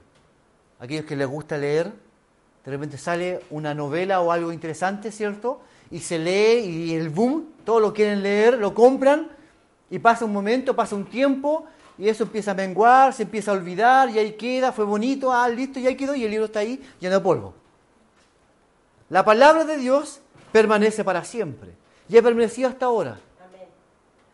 Aquellos 0.79 1.05
que 1.05 1.15
les 1.15 1.27
gusta 1.27 1.57
leer, 1.57 1.93
de 2.65 2.71
repente 2.71 2.97
sale 2.97 3.45
una 3.49 3.73
novela 3.73 4.19
o 4.19 4.33
algo 4.33 4.51
interesante, 4.51 5.09
¿cierto? 5.09 5.61
Y 5.89 5.99
se 5.99 6.19
lee 6.19 6.65
y 6.65 6.95
el 6.95 7.09
boom, 7.09 7.53
todos 7.63 7.81
lo 7.81 7.93
quieren 7.93 8.21
leer, 8.21 8.57
lo 8.57 8.73
compran 8.73 9.36
y 9.89 9.99
pasa 9.99 10.25
un 10.25 10.33
momento, 10.33 10.75
pasa 10.75 10.95
un 10.95 11.05
tiempo 11.05 11.65
y 11.97 12.09
eso 12.09 12.23
empieza 12.23 12.51
a 12.51 12.53
menguar, 12.53 13.13
se 13.13 13.23
empieza 13.23 13.51
a 13.51 13.53
olvidar 13.55 14.09
y 14.09 14.19
ahí 14.19 14.33
queda, 14.33 14.71
fue 14.71 14.85
bonito, 14.85 15.31
ah, 15.31 15.47
listo, 15.49 15.79
y 15.79 15.87
ahí 15.87 15.95
quedó 15.95 16.13
y 16.15 16.23
el 16.23 16.31
libro 16.31 16.45
está 16.45 16.59
ahí 16.59 16.81
lleno 16.99 17.15
de 17.15 17.21
polvo. 17.21 17.53
La 19.09 19.23
palabra 19.23 19.63
de 19.63 19.77
Dios 19.77 20.19
permanece 20.51 21.03
para 21.03 21.23
siempre 21.23 21.71
y 22.09 22.17
ha 22.17 22.21
permanecido 22.21 22.69
hasta 22.69 22.85
ahora. 22.85 23.19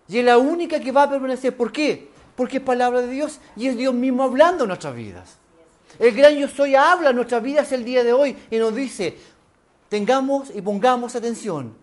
Y 0.07 0.17
es 0.19 0.25
la 0.25 0.37
única 0.37 0.79
que 0.79 0.91
va 0.91 1.03
a 1.03 1.09
permanecer. 1.09 1.55
¿Por 1.55 1.71
qué? 1.71 2.09
Porque 2.35 2.57
es 2.57 2.63
palabra 2.63 3.01
de 3.01 3.07
Dios 3.07 3.39
y 3.55 3.67
es 3.67 3.77
Dios 3.77 3.93
mismo 3.93 4.23
hablando 4.23 4.63
en 4.63 4.69
nuestras 4.69 4.95
vidas. 4.95 5.37
El 5.99 6.13
gran 6.13 6.35
yo 6.35 6.47
soy 6.47 6.75
habla 6.75 7.11
en 7.11 7.15
nuestras 7.15 7.41
vidas 7.41 7.71
el 7.71 7.85
día 7.85 8.03
de 8.03 8.11
hoy 8.11 8.35
y 8.49 8.57
nos 8.57 8.75
dice, 8.75 9.15
tengamos 9.89 10.51
y 10.53 10.61
pongamos 10.61 11.15
atención 11.15 11.75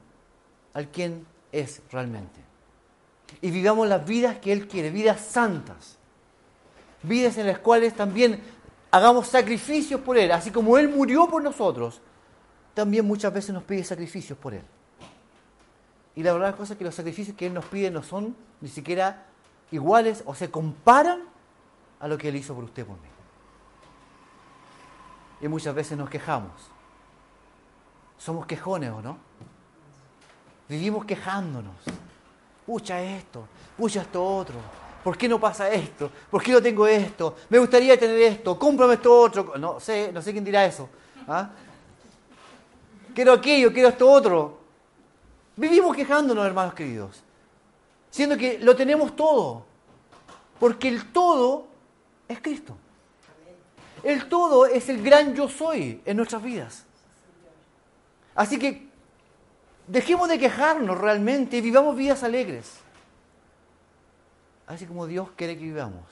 al 0.75 0.89
quien 0.89 1.25
es 1.53 1.81
realmente 1.91 2.40
y 3.43 3.51
vivamos 3.51 3.89
las 3.89 4.05
vidas 4.07 4.39
que 4.39 4.53
Él 4.53 4.69
quiere, 4.69 4.91
vidas 4.91 5.21
santas, 5.21 5.97
vidas 7.03 7.39
en 7.39 7.47
las 7.47 7.59
cuales 7.59 7.95
también 7.95 8.43
hagamos 8.91 9.29
sacrificios 9.29 10.01
por 10.01 10.19
Él, 10.19 10.33
así 10.33 10.51
como 10.51 10.77
Él 10.77 10.89
murió 10.89 11.29
por 11.29 11.43
nosotros, 11.43 12.01
también 12.75 13.07
muchas 13.07 13.33
veces 13.33 13.55
nos 13.55 13.63
pide 13.65 13.85
sacrificios 13.85 14.39
por 14.39 14.55
Él. 14.55 14.63
Y 16.17 16.23
la 16.23 16.33
verdad 16.33 16.55
es 16.61 16.77
que 16.77 16.85
los 16.85 16.95
sacrificios 16.95 17.37
que 17.37 17.47
Él 17.47 17.55
nos 17.55 17.65
pide 17.65 17.91
no 17.91 18.03
son 18.03 18.37
ni 18.61 18.69
siquiera 18.69 19.27
iguales 19.71 20.23
o 20.27 20.35
se 20.35 20.51
comparan 20.51 21.23
a 22.01 22.09
lo 22.09 22.19
que 22.19 22.29
Él 22.29 22.37
hizo 22.37 22.55
por 22.55 22.65
usted 22.65 22.85
por 22.85 22.97
mí. 22.97 23.09
Y 25.41 25.49
muchas 25.49 25.75
veces 25.75 25.97
nos 25.97 26.11
quejamos. 26.11 26.53
Somos 28.19 28.47
quejones, 28.47 28.91
¿o 28.91 29.01
no? 29.01 29.17
Vivimos 30.69 31.07
quejándonos. 31.07 31.77
Pucha 32.67 33.01
esto, 33.03 33.47
pucha 33.77 34.03
esto 34.03 34.25
otro. 34.25 34.57
¿Por 35.03 35.17
qué 35.17 35.29
no 35.29 35.41
pasa 35.41 35.71
esto? 35.71 36.11
¿Por 36.31 36.43
qué 36.43 36.53
no 36.53 36.61
tengo 36.61 36.87
esto? 36.87 37.37
Me 37.49 37.59
gustaría 37.59 37.99
tener 37.99 38.21
esto. 38.21 38.59
Cómprame 38.59 38.95
esto 38.95 39.19
otro. 39.19 39.55
No 39.57 39.81
sé, 39.81 40.11
no 40.13 40.21
sé 40.21 40.33
quién 40.33 40.45
dirá 40.45 40.67
eso. 40.67 40.89
¿ah? 41.27 41.51
Quiero 43.15 43.33
aquello, 43.33 43.73
quiero 43.73 43.89
esto 43.89 44.11
otro. 44.11 44.59
Vivimos 45.57 45.97
quejándonos, 45.97 46.47
hermanos 46.47 46.75
queridos. 46.75 47.23
Siendo 48.11 48.37
que 48.37 48.59
lo 48.59 48.77
tenemos 48.77 49.17
todo. 49.17 49.65
Porque 50.59 50.89
el 50.89 51.11
todo 51.13 51.67
es 52.29 52.41
Cristo. 52.41 52.77
El 54.03 54.29
todo 54.29 54.67
es 54.67 54.89
el 54.91 55.03
gran 55.03 55.35
yo 55.35 55.49
soy 55.49 56.03
en 56.05 56.17
nuestras 56.17 56.43
vidas. 56.43 56.85
Así 58.35 58.59
que 58.59 58.90
dejemos 59.91 60.29
de 60.29 60.39
quejarnos 60.39 60.97
realmente 60.97 61.57
y 61.57 61.61
vivamos 61.61 61.97
vidas 61.97 62.23
alegres. 62.23 62.79
Así 64.67 64.87
como 64.87 65.07
Dios 65.07 65.29
quiere 65.37 65.59
que 65.59 65.65
vivamos. 65.65 66.05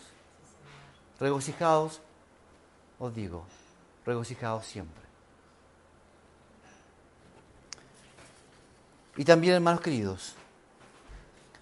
Regocijados, 1.20 2.00
os 2.98 3.14
digo, 3.14 3.44
regocijados 4.04 4.66
siempre. 4.66 5.04
Y 9.16 9.24
también, 9.24 9.54
hermanos 9.54 9.80
queridos, 9.80 10.34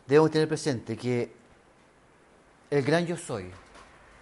debemos 0.07 0.31
tener 0.31 0.49
presente 0.49 0.97
que 0.97 1.33
el 2.71 2.83
gran 2.83 3.07
yo 3.07 3.17
soy 3.17 3.51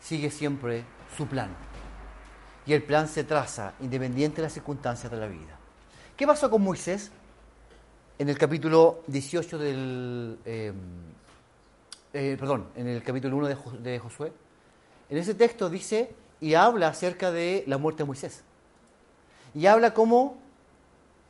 sigue 0.01 0.31
siempre 0.31 0.85
su 1.17 1.27
plan. 1.27 1.51
Y 2.67 2.73
el 2.73 2.83
plan 2.83 3.07
se 3.07 3.23
traza 3.23 3.75
independiente 3.81 4.37
de 4.37 4.43
las 4.43 4.53
circunstancias 4.53 5.13
de 5.13 5.19
la 5.19 5.27
vida. 5.27 5.59
¿Qué 6.17 6.27
pasó 6.27 6.51
con 6.51 6.63
Moisés? 6.63 7.13
En 8.17 8.29
el 8.29 8.39
capítulo 8.39 9.03
18 9.09 9.59
del... 9.59 10.39
Em, 10.45 10.75
eh, 12.13 12.37
perdón, 12.39 12.69
en 12.77 12.87
el 12.87 13.03
capítulo 13.03 13.37
1 13.37 13.49
de, 13.81 13.99
Josué. 13.99 14.33
En 15.11 15.19
ese 15.19 15.35
texto 15.35 15.69
dice 15.69 16.15
y 16.41 16.55
habla 16.55 16.89
acerca 16.89 17.33
de 17.33 17.65
la 17.67 17.77
muerte 17.77 18.05
de 18.05 18.07
Moisés. 18.07 18.43
Y 19.53 19.67
habla 19.67 19.93
cómo, 19.93 20.37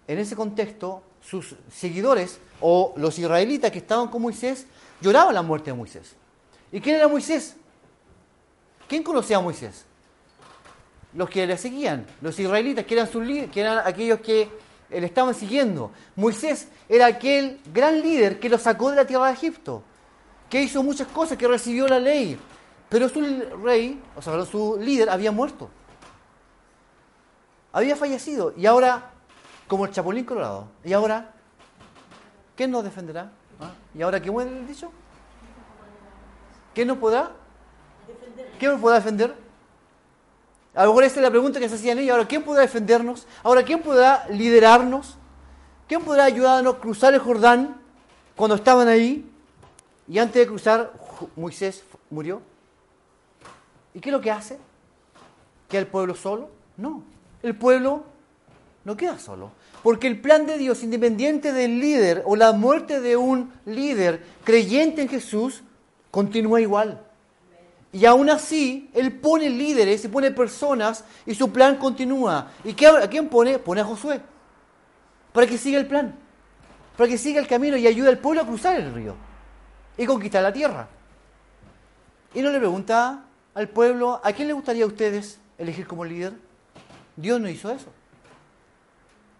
en 0.06 0.18
ese 0.18 0.36
contexto, 0.36 1.02
sus 1.22 1.56
seguidores 1.72 2.38
o 2.60 2.92
los 2.98 3.18
israelitas 3.18 3.70
que 3.70 3.78
estaban 3.78 4.08
con 4.08 4.20
Moisés 4.20 4.66
lloraban 5.00 5.34
la 5.34 5.42
muerte 5.42 5.70
de 5.70 5.76
Moisés. 5.78 6.14
¿Y 6.70 6.82
quién 6.82 6.96
era 6.96 7.08
Moisés? 7.08 7.56
¿Quién 8.86 9.02
conocía 9.02 9.38
a 9.38 9.40
Moisés? 9.40 9.86
Los 11.14 11.30
que 11.30 11.46
le 11.46 11.56
seguían, 11.56 12.06
los 12.20 12.38
israelitas, 12.38 12.84
que 12.84 12.92
eran, 12.92 13.10
sus, 13.10 13.26
que 13.50 13.60
eran 13.60 13.86
aquellos 13.86 14.20
que 14.20 14.63
le 15.00 15.06
estaban 15.06 15.34
siguiendo. 15.34 15.90
Moisés 16.16 16.68
era 16.88 17.06
aquel 17.06 17.60
gran 17.72 18.00
líder 18.00 18.38
que 18.38 18.48
lo 18.48 18.58
sacó 18.58 18.90
de 18.90 18.96
la 18.96 19.06
tierra 19.06 19.26
de 19.26 19.32
Egipto, 19.32 19.82
que 20.48 20.62
hizo 20.62 20.82
muchas 20.82 21.08
cosas, 21.08 21.36
que 21.38 21.48
recibió 21.48 21.88
la 21.88 21.98
ley, 21.98 22.38
pero 22.88 23.08
su 23.08 23.20
rey, 23.62 24.00
o 24.16 24.22
sea, 24.22 24.44
su 24.44 24.78
líder 24.80 25.10
había 25.10 25.32
muerto. 25.32 25.68
Había 27.72 27.96
fallecido 27.96 28.54
y 28.56 28.66
ahora, 28.66 29.10
como 29.66 29.84
el 29.86 29.92
Chapulín 29.92 30.24
Colorado, 30.24 30.68
y 30.84 30.92
ahora, 30.92 31.32
¿quién 32.54 32.70
nos 32.70 32.84
defenderá? 32.84 33.32
¿Ah? 33.60 33.72
¿Y 33.94 34.02
ahora 34.02 34.20
qué 34.20 34.30
muere 34.30 34.50
el 34.50 34.66
dicho? 34.66 34.92
¿Quién 36.72 36.88
nos 36.88 36.98
podrá? 36.98 37.32
¿Quién 38.58 38.72
nos 38.72 38.80
podrá 38.80 38.96
defender? 38.96 39.43
A 40.74 40.82
lo 40.82 40.90
mejor 40.90 41.04
es 41.04 41.16
la 41.16 41.30
pregunta 41.30 41.60
que 41.60 41.68
se 41.68 41.76
hacían 41.76 41.98
ellos. 41.98 42.12
Ahora, 42.12 42.26
¿quién 42.26 42.42
podrá 42.42 42.62
defendernos? 42.62 43.26
Ahora, 43.42 43.62
¿quién 43.62 43.80
podrá 43.80 44.26
liderarnos? 44.28 45.16
¿Quién 45.86 46.02
podrá 46.02 46.24
ayudarnos 46.24 46.74
a 46.74 46.78
cruzar 46.78 47.14
el 47.14 47.20
Jordán 47.20 47.80
cuando 48.34 48.56
estaban 48.56 48.88
ahí? 48.88 49.30
Y 50.08 50.18
antes 50.18 50.34
de 50.34 50.46
cruzar, 50.46 50.92
Moisés 51.36 51.84
murió. 52.10 52.42
¿Y 53.94 54.00
qué 54.00 54.08
es 54.08 54.12
lo 54.12 54.20
que 54.20 54.30
hace? 54.30 54.58
¿Queda 55.68 55.80
el 55.80 55.86
pueblo 55.86 56.14
solo? 56.14 56.50
No, 56.76 57.04
el 57.42 57.54
pueblo 57.54 58.04
no 58.84 58.96
queda 58.96 59.18
solo. 59.18 59.52
Porque 59.82 60.06
el 60.06 60.20
plan 60.20 60.46
de 60.46 60.58
Dios, 60.58 60.82
independiente 60.82 61.52
del 61.52 61.78
líder 61.78 62.22
o 62.26 62.36
la 62.36 62.52
muerte 62.52 63.00
de 63.00 63.16
un 63.16 63.52
líder 63.66 64.24
creyente 64.42 65.02
en 65.02 65.08
Jesús, 65.08 65.62
continúa 66.10 66.60
igual. 66.60 67.03
Y 67.94 68.06
aún 68.06 68.28
así, 68.28 68.90
Él 68.92 69.12
pone 69.12 69.48
líderes 69.48 70.04
y 70.04 70.08
pone 70.08 70.32
personas 70.32 71.04
y 71.24 71.34
su 71.36 71.52
plan 71.52 71.76
continúa. 71.76 72.50
¿Y 72.64 72.74
qué, 72.74 72.88
a 72.88 73.08
quién 73.08 73.28
pone? 73.28 73.60
Pone 73.60 73.82
a 73.82 73.84
Josué. 73.84 74.20
Para 75.32 75.46
que 75.46 75.56
siga 75.56 75.78
el 75.78 75.86
plan. 75.86 76.12
Para 76.96 77.08
que 77.08 77.16
siga 77.16 77.40
el 77.40 77.46
camino 77.46 77.76
y 77.76 77.86
ayude 77.86 78.08
al 78.08 78.18
pueblo 78.18 78.42
a 78.42 78.46
cruzar 78.46 78.80
el 78.80 78.92
río. 78.92 79.14
Y 79.96 80.06
conquistar 80.06 80.42
la 80.42 80.52
tierra. 80.52 80.88
Y 82.34 82.42
no 82.42 82.50
le 82.50 82.58
pregunta 82.58 83.26
al 83.54 83.68
pueblo, 83.68 84.20
¿a 84.24 84.32
quién 84.32 84.48
le 84.48 84.54
gustaría 84.54 84.82
a 84.82 84.88
ustedes 84.88 85.38
elegir 85.56 85.86
como 85.86 86.04
líder? 86.04 86.32
Dios 87.14 87.40
no 87.40 87.48
hizo 87.48 87.70
eso. 87.70 87.92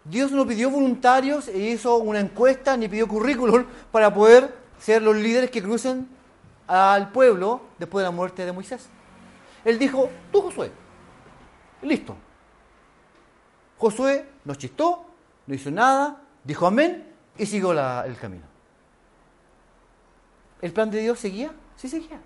Dios 0.05 0.31
no 0.31 0.47
pidió 0.47 0.69
voluntarios 0.69 1.49
e 1.49 1.59
hizo 1.59 1.97
una 1.97 2.21
encuesta 2.21 2.77
ni 2.77 2.87
pidió 2.87 3.05
currículum 3.05 3.65
para 3.91 4.13
poder 4.13 4.55
ser 4.79 5.01
los 5.01 5.17
líderes 5.17 5.51
que 5.51 5.61
crucen 5.61 6.07
al 6.67 7.11
pueblo 7.11 7.61
después 7.77 8.03
de 8.03 8.07
la 8.09 8.15
muerte 8.15 8.45
de 8.45 8.51
Moisés. 8.51 8.89
Él 9.63 9.79
dijo, 9.79 10.09
tú 10.31 10.41
Josué, 10.41 10.71
listo. 11.81 12.15
Josué 13.77 14.29
nos 14.45 14.57
chistó, 14.57 15.05
no 15.47 15.53
hizo 15.53 15.71
nada, 15.71 16.21
dijo 16.43 16.65
amén 16.65 17.13
y 17.37 17.45
siguió 17.45 17.71
el 18.03 18.17
camino. 18.17 18.45
¿El 20.61 20.71
plan 20.71 20.89
de 20.89 20.99
Dios 20.99 21.19
seguía? 21.19 21.51
Sí 21.75 21.89
seguía. 21.89 22.19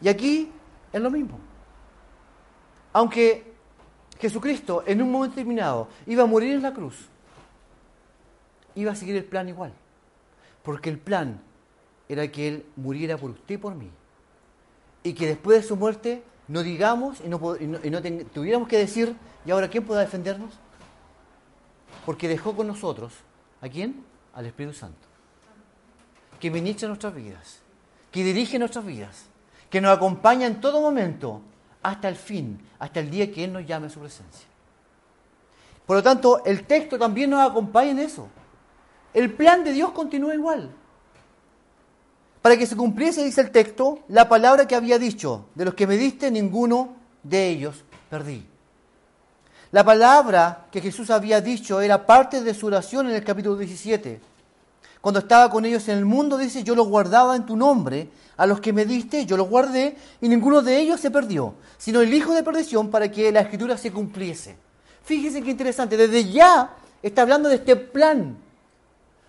Y 0.00 0.08
aquí 0.08 0.50
es 0.92 1.00
lo 1.00 1.10
mismo. 1.10 1.38
Aunque 2.92 3.54
Jesucristo 4.18 4.84
en 4.86 5.02
un 5.02 5.10
momento 5.10 5.36
determinado 5.36 5.88
iba 6.06 6.22
a 6.22 6.26
morir 6.26 6.54
en 6.54 6.62
la 6.62 6.72
cruz, 6.72 7.08
iba 8.74 8.92
a 8.92 8.96
seguir 8.96 9.16
el 9.16 9.24
plan 9.24 9.48
igual. 9.48 9.72
Porque 10.62 10.90
el 10.90 10.98
plan 10.98 11.40
era 12.08 12.30
que 12.30 12.48
Él 12.48 12.66
muriera 12.76 13.16
por 13.16 13.30
usted 13.30 13.54
y 13.54 13.58
por 13.58 13.74
mí. 13.74 13.90
Y 15.02 15.12
que 15.14 15.26
después 15.26 15.62
de 15.62 15.68
su 15.68 15.76
muerte 15.76 16.22
no 16.48 16.62
digamos 16.62 17.20
y 17.20 17.28
no, 17.28 17.38
tuviéramos 18.32 18.68
que 18.68 18.78
decir, 18.78 19.16
¿y 19.44 19.50
ahora 19.50 19.68
quién 19.68 19.84
pueda 19.84 20.00
defendernos? 20.00 20.54
Porque 22.04 22.28
dejó 22.28 22.54
con 22.54 22.66
nosotros, 22.66 23.14
¿a 23.60 23.68
quién? 23.68 24.04
Al 24.34 24.46
Espíritu 24.46 24.76
Santo. 24.76 25.06
Que 26.38 26.50
ministra 26.50 26.88
nuestras 26.88 27.14
vidas, 27.14 27.60
que 28.10 28.22
dirige 28.22 28.58
nuestras 28.58 28.84
vidas, 28.84 29.26
que 29.70 29.80
nos 29.80 29.96
acompaña 29.96 30.46
en 30.46 30.60
todo 30.60 30.80
momento 30.80 31.40
hasta 31.82 32.08
el 32.08 32.16
fin, 32.16 32.60
hasta 32.78 33.00
el 33.00 33.10
día 33.10 33.32
que 33.32 33.44
Él 33.44 33.52
nos 33.52 33.66
llame 33.66 33.86
a 33.86 33.90
su 33.90 34.00
presencia. 34.00 34.46
Por 35.86 35.96
lo 35.96 36.02
tanto, 36.02 36.44
el 36.44 36.66
texto 36.66 36.98
también 36.98 37.30
nos 37.30 37.48
acompaña 37.48 37.90
en 37.90 37.98
eso. 37.98 38.28
El 39.12 39.32
plan 39.32 39.64
de 39.64 39.72
Dios 39.72 39.90
continúa 39.92 40.34
igual 40.34 40.70
para 42.44 42.58
que 42.58 42.66
se 42.66 42.76
cumpliese, 42.76 43.24
dice 43.24 43.40
el 43.40 43.50
texto, 43.50 44.00
la 44.08 44.28
palabra 44.28 44.68
que 44.68 44.74
había 44.74 44.98
dicho, 44.98 45.46
de 45.54 45.64
los 45.64 45.72
que 45.72 45.86
me 45.86 45.96
diste, 45.96 46.30
ninguno 46.30 46.94
de 47.22 47.48
ellos 47.48 47.82
perdí. 48.10 48.44
La 49.72 49.82
palabra 49.82 50.66
que 50.70 50.82
Jesús 50.82 51.08
había 51.08 51.40
dicho 51.40 51.80
era 51.80 52.04
parte 52.04 52.42
de 52.42 52.52
su 52.52 52.66
oración 52.66 53.08
en 53.08 53.14
el 53.14 53.24
capítulo 53.24 53.56
17. 53.56 54.20
Cuando 55.00 55.20
estaba 55.20 55.48
con 55.48 55.64
ellos 55.64 55.88
en 55.88 55.96
el 55.96 56.04
mundo, 56.04 56.36
dice, 56.36 56.62
yo 56.62 56.74
los 56.74 56.86
guardaba 56.86 57.34
en 57.34 57.46
tu 57.46 57.56
nombre, 57.56 58.10
a 58.36 58.44
los 58.44 58.60
que 58.60 58.74
me 58.74 58.84
diste, 58.84 59.24
yo 59.24 59.38
los 59.38 59.48
guardé, 59.48 59.96
y 60.20 60.28
ninguno 60.28 60.60
de 60.60 60.78
ellos 60.78 61.00
se 61.00 61.10
perdió, 61.10 61.54
sino 61.78 62.02
el 62.02 62.12
Hijo 62.12 62.34
de 62.34 62.42
perdición 62.42 62.90
para 62.90 63.10
que 63.10 63.32
la 63.32 63.40
escritura 63.40 63.78
se 63.78 63.90
cumpliese. 63.90 64.54
Fíjese 65.02 65.40
qué 65.40 65.50
interesante, 65.50 65.96
desde 65.96 66.30
ya 66.30 66.76
está 67.02 67.22
hablando 67.22 67.48
de 67.48 67.54
este 67.54 67.74
plan. 67.74 68.36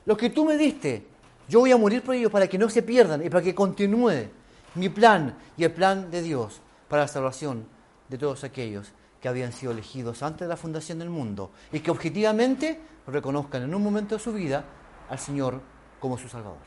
Los 0.05 0.17
que 0.17 0.31
tú 0.31 0.43
me 0.43 0.57
diste, 0.57 1.14
yo 1.47 1.59
voy 1.59 1.71
a 1.71 1.77
morir 1.77 2.01
por 2.01 2.15
ellos 2.15 2.31
para 2.31 2.47
que 2.47 2.57
no 2.57 2.69
se 2.69 2.81
pierdan 2.81 3.25
y 3.25 3.29
para 3.29 3.43
que 3.43 3.55
continúe 3.55 4.29
mi 4.75 4.89
plan 4.89 5.37
y 5.57 5.63
el 5.63 5.71
plan 5.71 6.09
de 6.11 6.21
Dios 6.21 6.61
para 6.87 7.03
la 7.03 7.07
salvación 7.07 7.65
de 8.09 8.17
todos 8.17 8.43
aquellos 8.43 8.91
que 9.21 9.27
habían 9.27 9.51
sido 9.51 9.71
elegidos 9.71 10.21
antes 10.23 10.41
de 10.41 10.47
la 10.47 10.57
fundación 10.57 10.99
del 10.99 11.09
mundo 11.09 11.51
y 11.71 11.79
que 11.79 11.91
objetivamente 11.91 12.79
reconozcan 13.07 13.63
en 13.63 13.73
un 13.73 13.83
momento 13.83 14.15
de 14.15 14.21
su 14.21 14.33
vida 14.33 14.65
al 15.09 15.19
Señor 15.19 15.61
como 15.99 16.17
su 16.17 16.27
Salvador. 16.27 16.57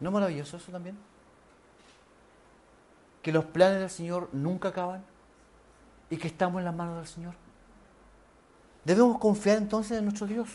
¿No 0.00 0.10
es 0.10 0.12
maravilloso 0.12 0.56
eso 0.56 0.70
también? 0.70 0.96
que 3.28 3.32
los 3.32 3.44
planes 3.44 3.80
del 3.80 3.90
Señor 3.90 4.30
nunca 4.32 4.68
acaban 4.68 5.04
y 6.08 6.16
que 6.16 6.28
estamos 6.28 6.60
en 6.60 6.64
las 6.64 6.74
manos 6.74 6.96
del 6.96 7.06
Señor? 7.06 7.34
Debemos 8.84 9.18
confiar 9.18 9.58
entonces 9.58 9.98
en 9.98 10.04
nuestro 10.04 10.26
Dios. 10.26 10.48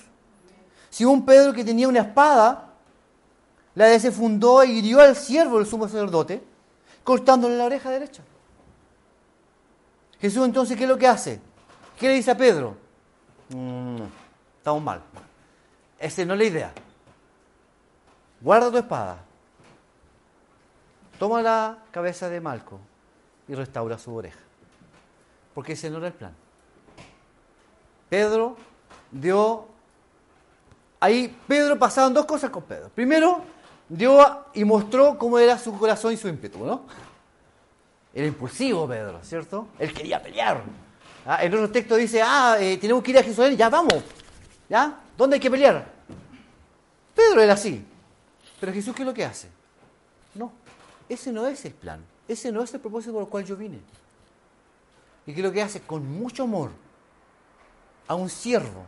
Si 0.93 1.03
un 1.03 1.25
Pedro 1.25 1.53
que 1.53 1.63
tenía 1.63 1.87
una 1.87 2.01
espada, 2.01 2.69
la 3.73 3.85
desenfundó 3.87 4.63
y 4.63 4.73
hirió 4.73 5.01
al 5.01 5.15
siervo 5.15 5.57
del 5.57 5.65
sumo 5.65 5.87
sacerdote, 5.87 6.43
cortándole 7.03 7.57
la 7.57 7.65
oreja 7.65 7.89
derecha. 7.89 8.21
Jesús 10.21 10.45
entonces, 10.45 10.77
¿qué 10.77 10.83
es 10.83 10.89
lo 10.89 10.99
que 10.99 11.07
hace? 11.07 11.41
¿Qué 11.97 12.09
le 12.09 12.13
dice 12.13 12.29
a 12.29 12.37
Pedro? 12.37 12.77
Mm, 13.49 14.03
estamos 14.59 14.83
mal. 14.83 15.01
Esa 15.97 16.25
no 16.25 16.33
es 16.33 16.39
la 16.39 16.45
idea. 16.45 16.71
Guarda 18.39 18.69
tu 18.69 18.77
espada. 18.77 19.17
Toma 21.17 21.41
la 21.41 21.79
cabeza 21.89 22.29
de 22.29 22.39
Malco 22.39 22.79
y 23.47 23.55
restaura 23.55 23.97
su 23.97 24.13
oreja. 24.13 24.41
Porque 25.55 25.73
ese 25.73 25.89
no 25.89 25.97
era 25.97 26.05
el 26.05 26.13
plan. 26.13 26.35
Pedro 28.09 28.57
dio... 29.11 29.72
Ahí 31.03 31.37
Pedro 31.49 31.77
pasaron 31.77 32.13
dos 32.13 32.25
cosas 32.25 32.49
con 32.49 32.63
Pedro. 32.63 32.87
Primero, 32.87 33.41
dio 33.89 34.45
y 34.53 34.63
mostró 34.63 35.17
cómo 35.17 35.37
era 35.37 35.59
su 35.59 35.77
corazón 35.77 36.13
y 36.13 36.17
su 36.17 36.29
ímpetu, 36.29 36.65
¿no? 36.65 36.83
Era 38.13 38.25
impulsivo 38.25 38.87
Pedro, 38.87 39.19
¿cierto? 39.21 39.67
Él 39.79 39.93
quería 39.93 40.23
pelear. 40.23 40.63
Ah, 41.25 41.43
en 41.43 41.53
otro 41.55 41.69
texto 41.69 41.97
dice, 41.97 42.21
ah, 42.23 42.55
eh, 42.57 42.77
tenemos 42.77 43.03
que 43.03 43.11
ir 43.11 43.17
a 43.17 43.21
Jerusalén, 43.21 43.57
ya 43.57 43.67
vamos. 43.67 44.01
¿Ya? 44.69 44.97
¿Dónde 45.17 45.33
hay 45.33 45.39
que 45.41 45.51
pelear? 45.51 45.91
Pedro 47.13 47.41
era 47.41 47.51
así. 47.51 47.85
Pero 48.61 48.71
Jesús, 48.71 48.95
¿qué 48.95 49.01
es 49.01 49.05
lo 49.05 49.13
que 49.13 49.25
hace? 49.25 49.49
No, 50.35 50.53
ese 51.09 51.33
no 51.33 51.45
es 51.47 51.65
el 51.65 51.73
plan. 51.73 52.01
Ese 52.29 52.49
no 52.49 52.63
es 52.63 52.73
el 52.73 52.79
propósito 52.79 53.11
por 53.11 53.23
el 53.23 53.27
cual 53.27 53.43
yo 53.43 53.57
vine. 53.57 53.81
¿Y 55.25 55.33
qué 55.33 55.41
es 55.41 55.45
lo 55.45 55.51
que 55.51 55.61
hace? 55.61 55.81
Con 55.81 56.09
mucho 56.09 56.43
amor 56.43 56.71
a 58.07 58.15
un 58.15 58.29
siervo 58.29 58.85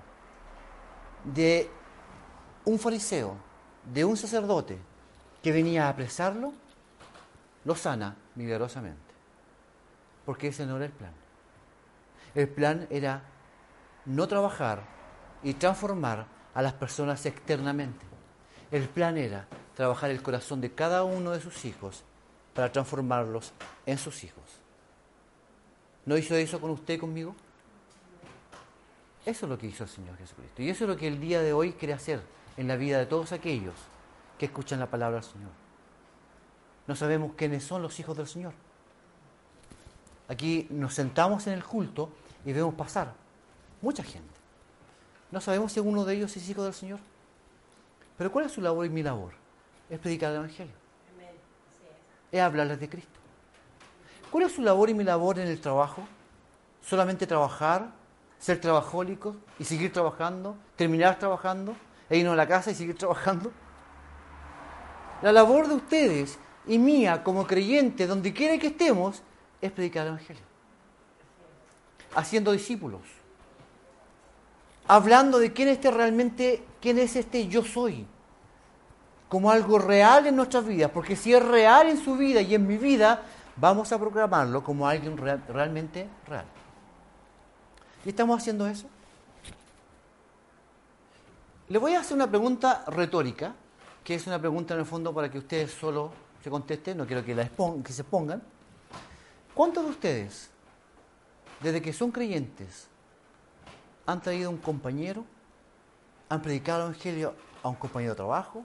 de 1.25 1.69
un 2.65 2.79
fariseo, 2.79 3.37
de 3.93 4.03
un 4.03 4.17
sacerdote 4.17 4.77
que 5.41 5.51
venía 5.51 5.85
a 5.85 5.89
apresarlo, 5.89 6.53
lo 7.63 7.75
sana 7.75 8.15
milagrosamente. 8.35 8.99
Porque 10.25 10.47
ese 10.47 10.65
no 10.65 10.77
era 10.77 10.85
el 10.85 10.91
plan. 10.91 11.13
El 12.33 12.49
plan 12.49 12.87
era 12.89 13.23
no 14.05 14.27
trabajar 14.27 14.83
y 15.43 15.53
transformar 15.53 16.25
a 16.53 16.61
las 16.61 16.73
personas 16.73 17.25
externamente. 17.25 18.05
El 18.71 18.89
plan 18.89 19.17
era 19.17 19.47
trabajar 19.75 20.09
el 20.09 20.23
corazón 20.23 20.61
de 20.61 20.73
cada 20.73 21.03
uno 21.03 21.31
de 21.31 21.41
sus 21.41 21.65
hijos 21.65 22.03
para 22.53 22.71
transformarlos 22.71 23.53
en 23.85 23.97
sus 23.97 24.23
hijos. 24.23 24.43
¿No 26.05 26.17
hizo 26.17 26.35
eso 26.35 26.59
con 26.59 26.71
usted 26.71 26.95
y 26.95 26.97
conmigo? 26.97 27.35
Eso 29.25 29.45
es 29.45 29.49
lo 29.49 29.57
que 29.57 29.67
hizo 29.67 29.83
el 29.83 29.89
Señor 29.89 30.17
Jesucristo. 30.17 30.61
Y 30.61 30.69
eso 30.69 30.85
es 30.85 30.89
lo 30.89 30.97
que 30.97 31.07
el 31.07 31.19
día 31.19 31.41
de 31.41 31.53
hoy 31.53 31.73
quiere 31.73 31.93
hacer 31.93 32.21
en 32.57 32.67
la 32.67 32.75
vida 32.75 32.99
de 32.99 33.05
todos 33.05 33.31
aquellos 33.31 33.75
que 34.37 34.45
escuchan 34.45 34.79
la 34.79 34.89
palabra 34.89 35.19
del 35.19 35.29
Señor. 35.29 35.51
No 36.87 36.95
sabemos 36.95 37.33
quiénes 37.35 37.63
son 37.63 37.81
los 37.81 37.99
hijos 37.99 38.15
del 38.15 38.27
Señor. 38.27 38.53
Aquí 40.27 40.67
nos 40.69 40.93
sentamos 40.93 41.45
en 41.47 41.53
el 41.53 41.63
culto 41.63 42.09
y 42.45 42.53
vemos 42.53 42.73
pasar 42.75 43.13
mucha 43.81 44.03
gente. 44.03 44.33
No 45.31 45.41
sabemos 45.41 45.71
si 45.71 45.79
alguno 45.79 46.05
de 46.05 46.15
ellos 46.15 46.35
es 46.35 46.49
hijo 46.49 46.63
del 46.63 46.73
Señor. 46.73 46.99
Pero 48.17 48.31
¿cuál 48.31 48.45
es 48.45 48.51
su 48.51 48.61
labor 48.61 48.85
y 48.85 48.89
mi 48.89 49.03
labor? 49.03 49.33
Es 49.89 49.99
predicar 49.99 50.31
el 50.31 50.37
Evangelio. 50.37 50.73
Es 52.31 52.41
hablarles 52.41 52.79
de 52.79 52.89
Cristo. 52.89 53.19
¿Cuál 54.31 54.45
es 54.45 54.53
su 54.53 54.61
labor 54.61 54.89
y 54.89 54.93
mi 54.93 55.03
labor 55.03 55.39
en 55.39 55.47
el 55.47 55.59
trabajo? 55.59 56.03
¿Solamente 56.81 57.27
trabajar, 57.27 57.91
ser 58.39 58.61
trabajólicos 58.61 59.35
y 59.59 59.63
seguir 59.63 59.91
trabajando, 59.91 60.55
terminar 60.75 61.17
trabajando 61.17 61.75
e 62.09 62.17
irnos 62.17 62.33
a 62.33 62.37
la 62.37 62.47
casa 62.47 62.71
y 62.71 62.75
seguir 62.75 62.97
trabajando? 62.97 63.51
La 65.21 65.31
labor 65.31 65.67
de 65.67 65.75
ustedes 65.75 66.37
y 66.67 66.77
mía 66.77 67.23
como 67.23 67.45
creyente, 67.45 68.07
donde 68.07 68.33
quiera 68.33 68.57
que 68.57 68.67
estemos, 68.67 69.21
es 69.61 69.71
predicar 69.71 70.03
el 70.03 70.13
Evangelio. 70.13 70.43
Haciendo 72.15 72.51
discípulos. 72.51 73.01
Hablando 74.87 75.39
de 75.39 75.51
quién, 75.51 75.67
este 75.69 75.89
realmente, 75.91 76.63
quién 76.81 76.99
es 76.99 77.15
este 77.15 77.47
yo 77.47 77.63
soy. 77.63 78.05
Como 79.29 79.49
algo 79.49 79.79
real 79.79 80.27
en 80.27 80.35
nuestras 80.35 80.65
vidas. 80.65 80.91
Porque 80.91 81.15
si 81.15 81.33
es 81.33 81.43
real 81.43 81.89
en 81.89 81.97
su 81.97 82.15
vida 82.15 82.41
y 82.41 82.55
en 82.55 82.67
mi 82.67 82.77
vida, 82.77 83.23
vamos 83.55 83.91
a 83.91 83.99
proclamarlo 83.99 84.63
como 84.63 84.87
alguien 84.87 85.17
realmente 85.17 86.07
real. 86.27 86.45
¿Y 88.05 88.09
estamos 88.09 88.39
haciendo 88.39 88.67
eso? 88.67 88.87
Le 91.67 91.79
voy 91.79 91.95
a 91.95 92.01
hacer 92.01 92.15
una 92.15 92.29
pregunta 92.29 92.85
retórica, 92.85 93.55
que 94.03 94.13
es 94.13 94.27
una 94.27 94.37
pregunta 94.37 94.75
en 94.75 94.81
el 94.81 94.85
fondo 94.85 95.11
para 95.15 95.31
que 95.31 95.39
ustedes 95.39 95.71
solo 95.71 96.11
se 96.43 96.51
contesten, 96.51 96.95
no 96.95 97.07
quiero 97.07 97.25
que, 97.25 97.35
que 97.83 97.91
se 97.91 98.03
pongan. 98.03 98.43
¿Cuántos 99.55 99.83
de 99.83 99.89
ustedes, 99.89 100.51
desde 101.61 101.81
que 101.81 101.91
son 101.91 102.11
creyentes, 102.11 102.87
han 104.05 104.21
traído 104.21 104.51
un 104.51 104.57
compañero, 104.57 105.25
han 106.29 106.39
predicado 106.43 106.81
el 106.81 106.91
Evangelio 106.91 107.33
a 107.63 107.69
un 107.69 107.75
compañero 107.75 108.11
de 108.11 108.17
trabajo, 108.17 108.63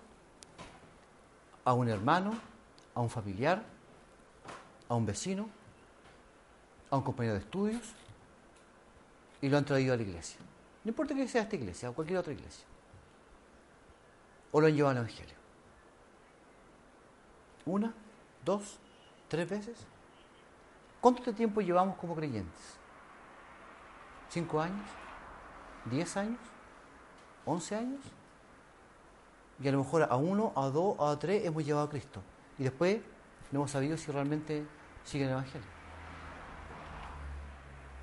a 1.64 1.72
un 1.72 1.88
hermano, 1.88 2.38
a 2.94 3.00
un 3.00 3.08
familiar, 3.08 3.62
a 4.90 4.94
un 4.94 5.06
vecino, 5.06 5.48
a 6.90 6.98
un 6.98 7.02
compañero 7.02 7.36
de 7.36 7.40
estudios, 7.40 7.94
y 9.40 9.48
lo 9.48 9.56
han 9.56 9.64
traído 9.64 9.94
a 9.94 9.96
la 9.96 10.02
iglesia? 10.02 10.38
No 10.84 10.90
importa 10.90 11.14
que 11.14 11.26
sea 11.26 11.42
esta 11.42 11.56
iglesia 11.56 11.88
o 11.88 11.94
cualquier 11.94 12.18
otra 12.18 12.34
iglesia. 12.34 12.66
O 14.52 14.60
lo 14.60 14.66
han 14.66 14.74
llevado 14.74 14.92
al 14.92 15.04
Evangelio. 15.04 15.34
¿Una? 17.66 17.94
¿Dos? 18.44 18.78
¿Tres 19.28 19.48
veces? 19.48 19.86
¿Cuánto 21.00 21.32
tiempo 21.32 21.60
llevamos 21.60 21.96
como 21.96 22.14
creyentes? 22.14 22.78
¿Cinco 24.28 24.60
años? 24.60 24.88
¿Diez 25.84 26.16
años? 26.16 26.40
¿Once 27.44 27.74
años? 27.74 28.00
Y 29.62 29.68
a 29.68 29.72
lo 29.72 29.78
mejor 29.78 30.06
a 30.10 30.16
uno, 30.16 30.52
a 30.56 30.66
dos, 30.66 30.96
a 31.00 31.18
tres 31.18 31.44
hemos 31.44 31.64
llevado 31.64 31.86
a 31.86 31.90
Cristo. 31.90 32.22
Y 32.58 32.64
después 32.64 33.00
no 33.50 33.60
hemos 33.60 33.70
sabido 33.70 33.96
si 33.96 34.10
realmente 34.10 34.66
sigue 35.04 35.24
el 35.24 35.30
Evangelio. 35.30 35.68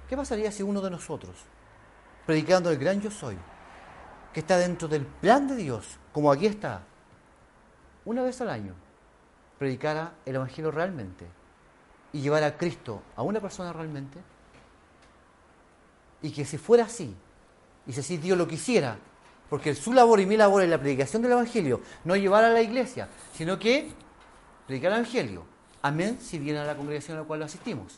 ¿Qué 0.08 0.16
pasaría 0.16 0.52
si 0.52 0.64
uno 0.64 0.82
de 0.82 0.90
nosotros, 0.90 1.36
predicando 2.26 2.72
el 2.72 2.78
gran 2.78 3.02
yo 3.02 3.12
soy, 3.12 3.38
que 4.38 4.42
está 4.42 4.60
dentro 4.60 4.88
del 4.88 5.04
plan 5.04 5.48
de 5.48 5.56
Dios, 5.56 5.98
como 6.14 6.32
aquí 6.32 6.46
está, 6.46 6.84
una 8.06 8.22
vez 8.22 8.40
al 8.40 8.52
año, 8.52 8.76
predicara 9.58 10.14
el 10.28 10.36
Evangelio 10.36 10.70
realmente, 10.70 11.26
y 12.14 12.22
llevar 12.22 12.44
a 12.44 12.56
Cristo 12.56 13.02
a 13.16 13.24
una 13.24 13.42
persona 13.42 13.74
realmente, 13.74 14.20
y 16.22 16.30
que 16.30 16.46
si 16.46 16.60
fuera 16.60 16.84
así, 16.84 17.16
y 17.88 17.94
si 17.94 18.00
así 18.00 18.18
Dios 18.18 18.38
lo 18.38 18.48
quisiera, 18.48 19.00
porque 19.50 19.74
su 19.74 19.92
labor 19.92 20.20
y 20.20 20.28
mi 20.28 20.38
labor 20.38 20.62
es 20.62 20.70
la 20.70 20.78
predicación 20.78 21.24
del 21.24 21.32
Evangelio, 21.32 21.82
no 22.06 22.16
llevar 22.16 22.44
a 22.44 22.52
la 22.52 22.62
iglesia, 22.62 23.10
sino 23.34 23.58
que 23.58 23.92
predicar 24.68 24.92
el 24.92 25.00
Evangelio. 25.00 25.46
Amén, 25.82 26.20
si 26.22 26.38
viene 26.38 26.60
a 26.60 26.64
la 26.64 26.76
congregación 26.76 27.18
a 27.18 27.22
la 27.22 27.26
cual 27.26 27.42
asistimos. 27.42 27.98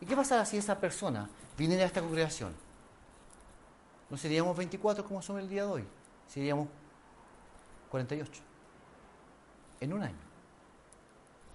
¿Y 0.00 0.06
qué 0.06 0.14
pasará 0.14 0.44
si 0.44 0.58
esa 0.58 0.78
persona 0.78 1.28
viene 1.58 1.82
a 1.82 1.86
esta 1.86 2.02
congregación? 2.02 2.65
No 4.08 4.16
seríamos 4.16 4.56
24 4.56 5.04
como 5.04 5.20
somos 5.20 5.42
el 5.42 5.48
día 5.48 5.64
de 5.64 5.68
hoy, 5.68 5.84
seríamos 6.28 6.68
48. 7.90 8.42
En 9.80 9.92
un 9.92 10.02
año. 10.02 10.16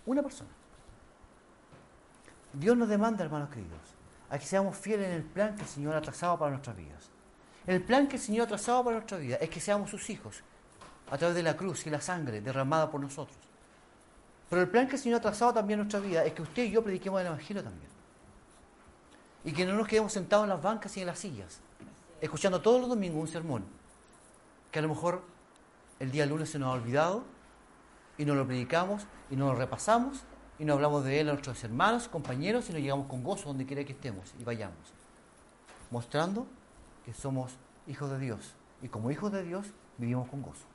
Una 0.05 0.21
persona. 0.21 0.49
Dios 2.53 2.75
nos 2.75 2.89
demanda, 2.89 3.23
hermanos 3.23 3.49
queridos, 3.49 3.79
a 4.29 4.37
que 4.37 4.45
seamos 4.45 4.75
fieles 4.75 5.07
en 5.07 5.13
el 5.13 5.23
plan 5.23 5.55
que 5.55 5.61
el 5.61 5.67
Señor 5.67 5.95
ha 5.95 6.01
trazado 6.01 6.37
para 6.37 6.51
nuestras 6.51 6.75
vidas. 6.75 7.09
El 7.65 7.83
plan 7.83 8.07
que 8.07 8.17
el 8.17 8.21
Señor 8.21 8.45
ha 8.45 8.47
trazado 8.47 8.83
para 8.83 8.97
nuestras 8.97 9.21
vidas 9.21 9.41
es 9.41 9.49
que 9.49 9.59
seamos 9.59 9.89
sus 9.89 10.09
hijos 10.09 10.43
a 11.09 11.17
través 11.17 11.35
de 11.35 11.43
la 11.43 11.55
cruz 11.55 11.85
y 11.85 11.89
la 11.89 12.01
sangre 12.01 12.41
derramada 12.41 12.89
por 12.89 12.99
nosotros. 12.99 13.37
Pero 14.49 14.61
el 14.61 14.67
plan 14.67 14.87
que 14.87 14.95
el 14.95 15.01
Señor 15.01 15.19
ha 15.19 15.21
trazado 15.21 15.53
también 15.53 15.79
en 15.79 15.85
nuestra 15.85 16.01
vida 16.01 16.25
es 16.25 16.33
que 16.33 16.41
usted 16.41 16.63
y 16.63 16.71
yo 16.71 16.83
prediquemos 16.83 17.21
el 17.21 17.27
Evangelio 17.27 17.63
también. 17.63 17.89
Y 19.45 19.53
que 19.53 19.65
no 19.65 19.73
nos 19.73 19.87
quedemos 19.87 20.11
sentados 20.11 20.43
en 20.43 20.49
las 20.49 20.61
bancas 20.61 20.95
y 20.97 21.01
en 21.01 21.07
las 21.07 21.19
sillas, 21.19 21.61
escuchando 22.21 22.61
todos 22.61 22.79
los 22.79 22.89
domingos 22.89 23.19
un 23.19 23.27
sermón, 23.27 23.65
que 24.71 24.79
a 24.79 24.81
lo 24.81 24.89
mejor 24.89 25.23
el 25.99 26.11
día 26.11 26.25
lunes 26.25 26.49
se 26.49 26.59
nos 26.59 26.69
ha 26.69 26.71
olvidado 26.71 27.23
y 28.17 28.25
no 28.25 28.35
lo 28.35 28.45
predicamos 28.45 29.05
y 29.29 29.35
no 29.35 29.47
lo 29.47 29.55
repasamos 29.55 30.23
y 30.59 30.65
no 30.65 30.73
hablamos 30.73 31.03
de 31.03 31.19
Él 31.19 31.29
a 31.29 31.33
nuestros 31.33 31.63
hermanos, 31.63 32.07
compañeros, 32.07 32.69
y 32.69 32.73
nos 32.73 32.81
llegamos 32.81 33.07
con 33.07 33.23
gozo 33.23 33.47
donde 33.47 33.65
quiera 33.65 33.83
que 33.83 33.93
estemos 33.93 34.31
y 34.39 34.43
vayamos. 34.43 34.93
Mostrando 35.89 36.45
que 37.03 37.13
somos 37.13 37.57
hijos 37.87 38.11
de 38.11 38.19
Dios. 38.19 38.53
Y 38.83 38.87
como 38.87 39.09
hijos 39.09 39.31
de 39.31 39.41
Dios 39.43 39.65
vivimos 39.97 40.29
con 40.29 40.43
gozo. 40.43 40.65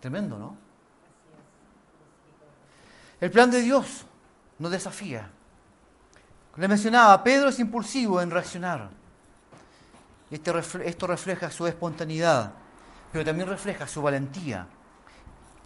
Tremendo, 0.00 0.38
¿no? 0.38 0.56
El 3.20 3.30
plan 3.30 3.50
de 3.50 3.62
Dios 3.62 4.04
nos 4.58 4.70
desafía. 4.70 5.30
Le 6.56 6.68
mencionaba, 6.68 7.24
Pedro 7.24 7.48
es 7.48 7.58
impulsivo 7.58 8.20
en 8.20 8.30
reaccionar. 8.30 8.90
Este 10.32 10.50
esto 10.86 11.06
refleja 11.06 11.50
su 11.50 11.66
espontaneidad, 11.66 12.54
pero 13.12 13.22
también 13.22 13.46
refleja 13.46 13.86
su 13.86 14.00
valentía 14.00 14.66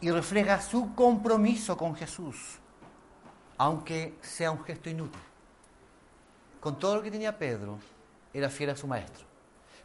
y 0.01 0.11
refleja 0.11 0.61
su 0.61 0.93
compromiso 0.93 1.77
con 1.77 1.95
Jesús, 1.95 2.59
aunque 3.57 4.19
sea 4.21 4.51
un 4.51 4.64
gesto 4.64 4.91
inútil. 4.91 5.21
Con 6.59 6.81
todo 6.81 6.97
lo 6.97 7.03
que 7.03 7.12
tenía 7.12 7.39
Pedro, 7.39 7.79
era 8.35 8.51
fiel 8.51 8.71
a 8.71 8.77
su 8.77 8.89
maestro. 8.89 9.25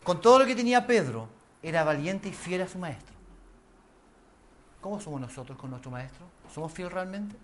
Con 0.03 0.19
todo 0.19 0.39
lo 0.39 0.47
que 0.47 0.55
tenía 0.55 0.87
Pedro, 0.87 1.29
era 1.61 1.83
valiente 1.83 2.29
y 2.29 2.33
fiel 2.33 2.63
a 2.63 2.67
su 2.67 2.79
maestro. 2.79 3.13
¿Cómo 4.81 4.99
somos 4.99 5.21
nosotros 5.21 5.59
con 5.59 5.69
nuestro 5.69 5.91
maestro? 5.91 6.25
¿Somos 6.51 6.73
fieles 6.73 6.91
realmente? 6.91 7.35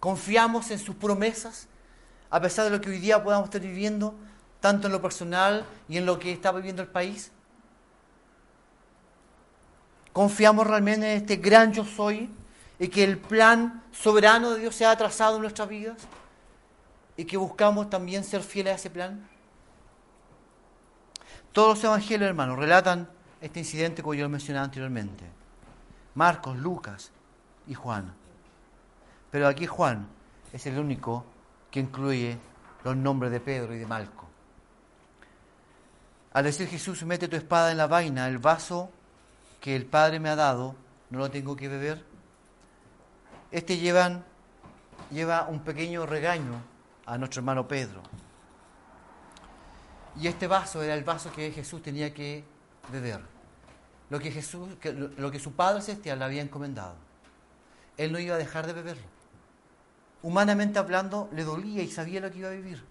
¿Confiamos 0.00 0.72
en 0.72 0.80
sus 0.80 0.96
promesas? 0.96 1.68
A 2.30 2.40
pesar 2.40 2.64
de 2.64 2.72
lo 2.72 2.80
que 2.80 2.90
hoy 2.90 2.98
día 2.98 3.22
podamos 3.22 3.44
estar 3.46 3.60
viviendo, 3.60 4.16
tanto 4.60 4.86
en 4.86 4.92
lo 4.92 5.02
personal 5.02 5.64
y 5.88 5.96
en 5.96 6.06
lo 6.06 6.18
que 6.18 6.32
está 6.32 6.52
viviendo 6.52 6.82
el 6.82 6.88
país. 6.88 7.32
¿Confiamos 10.12 10.66
realmente 10.66 11.10
en 11.10 11.16
este 11.16 11.36
gran 11.36 11.72
yo 11.72 11.84
soy 11.84 12.30
y 12.78 12.88
que 12.88 13.04
el 13.04 13.18
plan 13.18 13.82
soberano 13.92 14.50
de 14.50 14.60
Dios 14.60 14.74
se 14.74 14.84
ha 14.84 14.96
trazado 14.96 15.36
en 15.36 15.42
nuestras 15.42 15.68
vidas? 15.68 15.96
¿Y 17.16 17.24
que 17.24 17.36
buscamos 17.36 17.90
también 17.90 18.24
ser 18.24 18.42
fieles 18.42 18.72
a 18.72 18.76
ese 18.76 18.90
plan? 18.90 19.28
Todos 21.52 21.76
los 21.76 21.84
evangelios, 21.84 22.28
hermanos, 22.28 22.58
relatan 22.58 23.08
este 23.40 23.60
incidente 23.60 24.02
como 24.02 24.14
yo 24.14 24.24
lo 24.24 24.28
mencionaba 24.28 24.64
anteriormente. 24.64 25.24
Marcos, 26.14 26.56
Lucas 26.58 27.10
y 27.66 27.74
Juan. 27.74 28.12
Pero 29.30 29.46
aquí 29.46 29.66
Juan 29.66 30.08
es 30.52 30.66
el 30.66 30.78
único 30.78 31.24
que 31.70 31.80
incluye 31.80 32.38
los 32.84 32.96
nombres 32.96 33.30
de 33.30 33.40
Pedro 33.40 33.74
y 33.74 33.78
de 33.78 33.86
Malco. 33.86 34.29
Al 36.32 36.44
decir 36.44 36.68
Jesús, 36.68 37.02
mete 37.02 37.28
tu 37.28 37.36
espada 37.36 37.72
en 37.72 37.76
la 37.76 37.88
vaina, 37.88 38.28
el 38.28 38.38
vaso 38.38 38.90
que 39.60 39.74
el 39.74 39.84
Padre 39.84 40.20
me 40.20 40.28
ha 40.28 40.36
dado, 40.36 40.76
no 41.10 41.18
lo 41.18 41.30
tengo 41.30 41.56
que 41.56 41.68
beber. 41.68 42.04
Este 43.50 43.78
llevan, 43.78 44.24
lleva 45.10 45.46
un 45.48 45.60
pequeño 45.60 46.06
regaño 46.06 46.62
a 47.04 47.18
nuestro 47.18 47.40
hermano 47.40 47.66
Pedro. 47.66 48.02
Y 50.16 50.28
este 50.28 50.46
vaso 50.46 50.82
era 50.82 50.94
el 50.94 51.02
vaso 51.02 51.32
que 51.32 51.50
Jesús 51.50 51.82
tenía 51.82 52.14
que 52.14 52.44
beber. 52.92 53.20
Lo 54.08 54.18
que, 54.18 54.30
Jesús, 54.30 54.68
lo 55.16 55.30
que 55.30 55.38
su 55.38 55.52
Padre 55.52 55.82
Celestial 55.82 56.18
le 56.18 56.24
había 56.24 56.42
encomendado. 56.42 56.94
Él 57.96 58.12
no 58.12 58.18
iba 58.18 58.36
a 58.36 58.38
dejar 58.38 58.66
de 58.66 58.72
beberlo. 58.72 59.04
Humanamente 60.22 60.78
hablando, 60.78 61.28
le 61.32 61.44
dolía 61.44 61.82
y 61.82 61.88
sabía 61.88 62.20
lo 62.20 62.30
que 62.30 62.38
iba 62.38 62.48
a 62.48 62.52
vivir. 62.52 62.82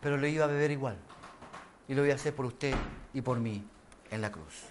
Pero 0.00 0.16
lo 0.16 0.26
iba 0.26 0.44
a 0.44 0.48
beber 0.48 0.70
igual. 0.70 0.96
Y 1.88 1.94
lo 1.94 2.02
voy 2.02 2.10
a 2.10 2.14
hacer 2.14 2.36
por 2.36 2.46
usted 2.46 2.74
y 3.14 3.22
por 3.22 3.38
mí 3.40 3.66
en 4.10 4.20
la 4.20 4.30
cruz. 4.30 4.64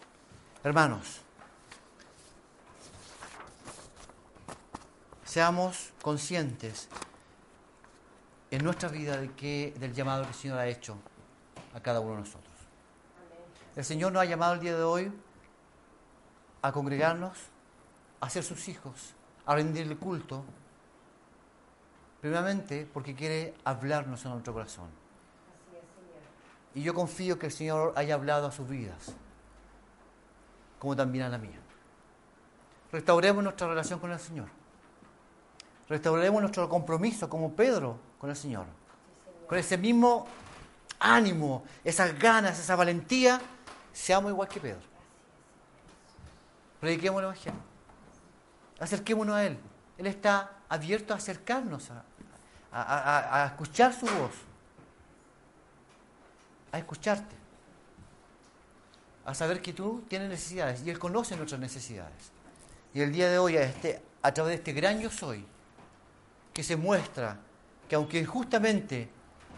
Hermanos, 0.63 1.21
seamos 5.25 5.91
conscientes 6.01 6.87
en 8.51 8.63
nuestra 8.63 8.89
vida 8.89 9.17
de 9.17 9.31
que, 9.31 9.73
del 9.79 9.93
llamado 9.93 10.23
que 10.23 10.29
el 10.29 10.35
Señor 10.35 10.59
ha 10.59 10.67
hecho 10.67 10.97
a 11.73 11.79
cada 11.81 11.99
uno 11.99 12.13
de 12.13 12.19
nosotros. 12.19 12.53
El 13.75 13.85
Señor 13.85 14.11
nos 14.11 14.21
ha 14.21 14.25
llamado 14.25 14.53
el 14.53 14.59
día 14.59 14.75
de 14.75 14.83
hoy 14.83 15.11
a 16.61 16.71
congregarnos, 16.71 17.37
a 18.19 18.29
ser 18.29 18.43
sus 18.43 18.67
hijos, 18.67 19.13
a 19.45 19.55
rendirle 19.55 19.95
culto, 19.95 20.43
primeramente 22.21 22.87
porque 22.91 23.13
quiere 23.13 23.53
hablarnos 23.63 24.25
en 24.25 24.31
nuestro 24.31 24.53
corazón. 24.53 25.06
Y 26.77 26.83
yo 26.83 26.93
confío 26.93 27.39
que 27.39 27.47
el 27.47 27.51
Señor 27.51 27.93
haya 27.95 28.13
hablado 28.13 28.45
a 28.45 28.51
sus 28.51 28.69
vidas, 28.69 29.11
como 30.77 30.95
también 30.95 31.25
a 31.25 31.29
la 31.29 31.39
mía. 31.39 31.57
Restauremos 32.91 33.43
nuestra 33.43 33.67
relación 33.67 33.99
con 33.99 34.11
el 34.11 34.19
Señor. 34.19 34.47
Restauremos 35.89 36.39
nuestro 36.39 36.69
compromiso 36.69 37.27
como 37.27 37.55
Pedro 37.55 37.97
con 38.19 38.29
el 38.29 38.35
Señor. 38.35 38.67
Con 39.47 39.57
ese 39.57 39.75
mismo 39.75 40.27
ánimo, 40.99 41.63
esas 41.83 42.17
ganas, 42.19 42.59
esa 42.59 42.75
valentía, 42.75 43.41
seamos 43.91 44.29
igual 44.29 44.47
que 44.47 44.59
Pedro. 44.59 44.81
Prediquemos 46.79 47.17
el 47.21 47.25
Evangelio. 47.25 47.59
Acerquémonos 48.79 49.35
a 49.35 49.45
Él. 49.47 49.57
Él 49.97 50.05
está 50.05 50.51
abierto 50.69 51.15
a 51.15 51.17
acercarnos, 51.17 51.89
a, 52.71 53.41
a 53.41 53.47
escuchar 53.47 53.95
su 53.95 54.05
voz, 54.05 54.46
a 56.71 56.77
escucharte, 56.77 57.35
a 59.25 59.33
saber 59.33 59.61
que 59.61 59.73
tú 59.73 60.03
tienes 60.07 60.29
necesidades 60.29 60.81
y 60.85 60.89
Él 60.89 60.99
conoce 60.99 61.35
nuestras 61.35 61.59
necesidades. 61.59 62.31
Y 62.93 63.01
el 63.01 63.11
día 63.11 63.29
de 63.29 63.37
hoy, 63.37 63.57
a, 63.57 63.63
este, 63.63 64.01
a 64.21 64.33
través 64.33 64.51
de 64.51 64.55
este 64.55 64.73
gran 64.73 64.99
yo 64.99 65.09
soy, 65.09 65.45
que 66.53 66.63
se 66.63 66.75
muestra 66.75 67.39
que 67.87 67.95
aunque 67.95 68.19
injustamente 68.19 69.09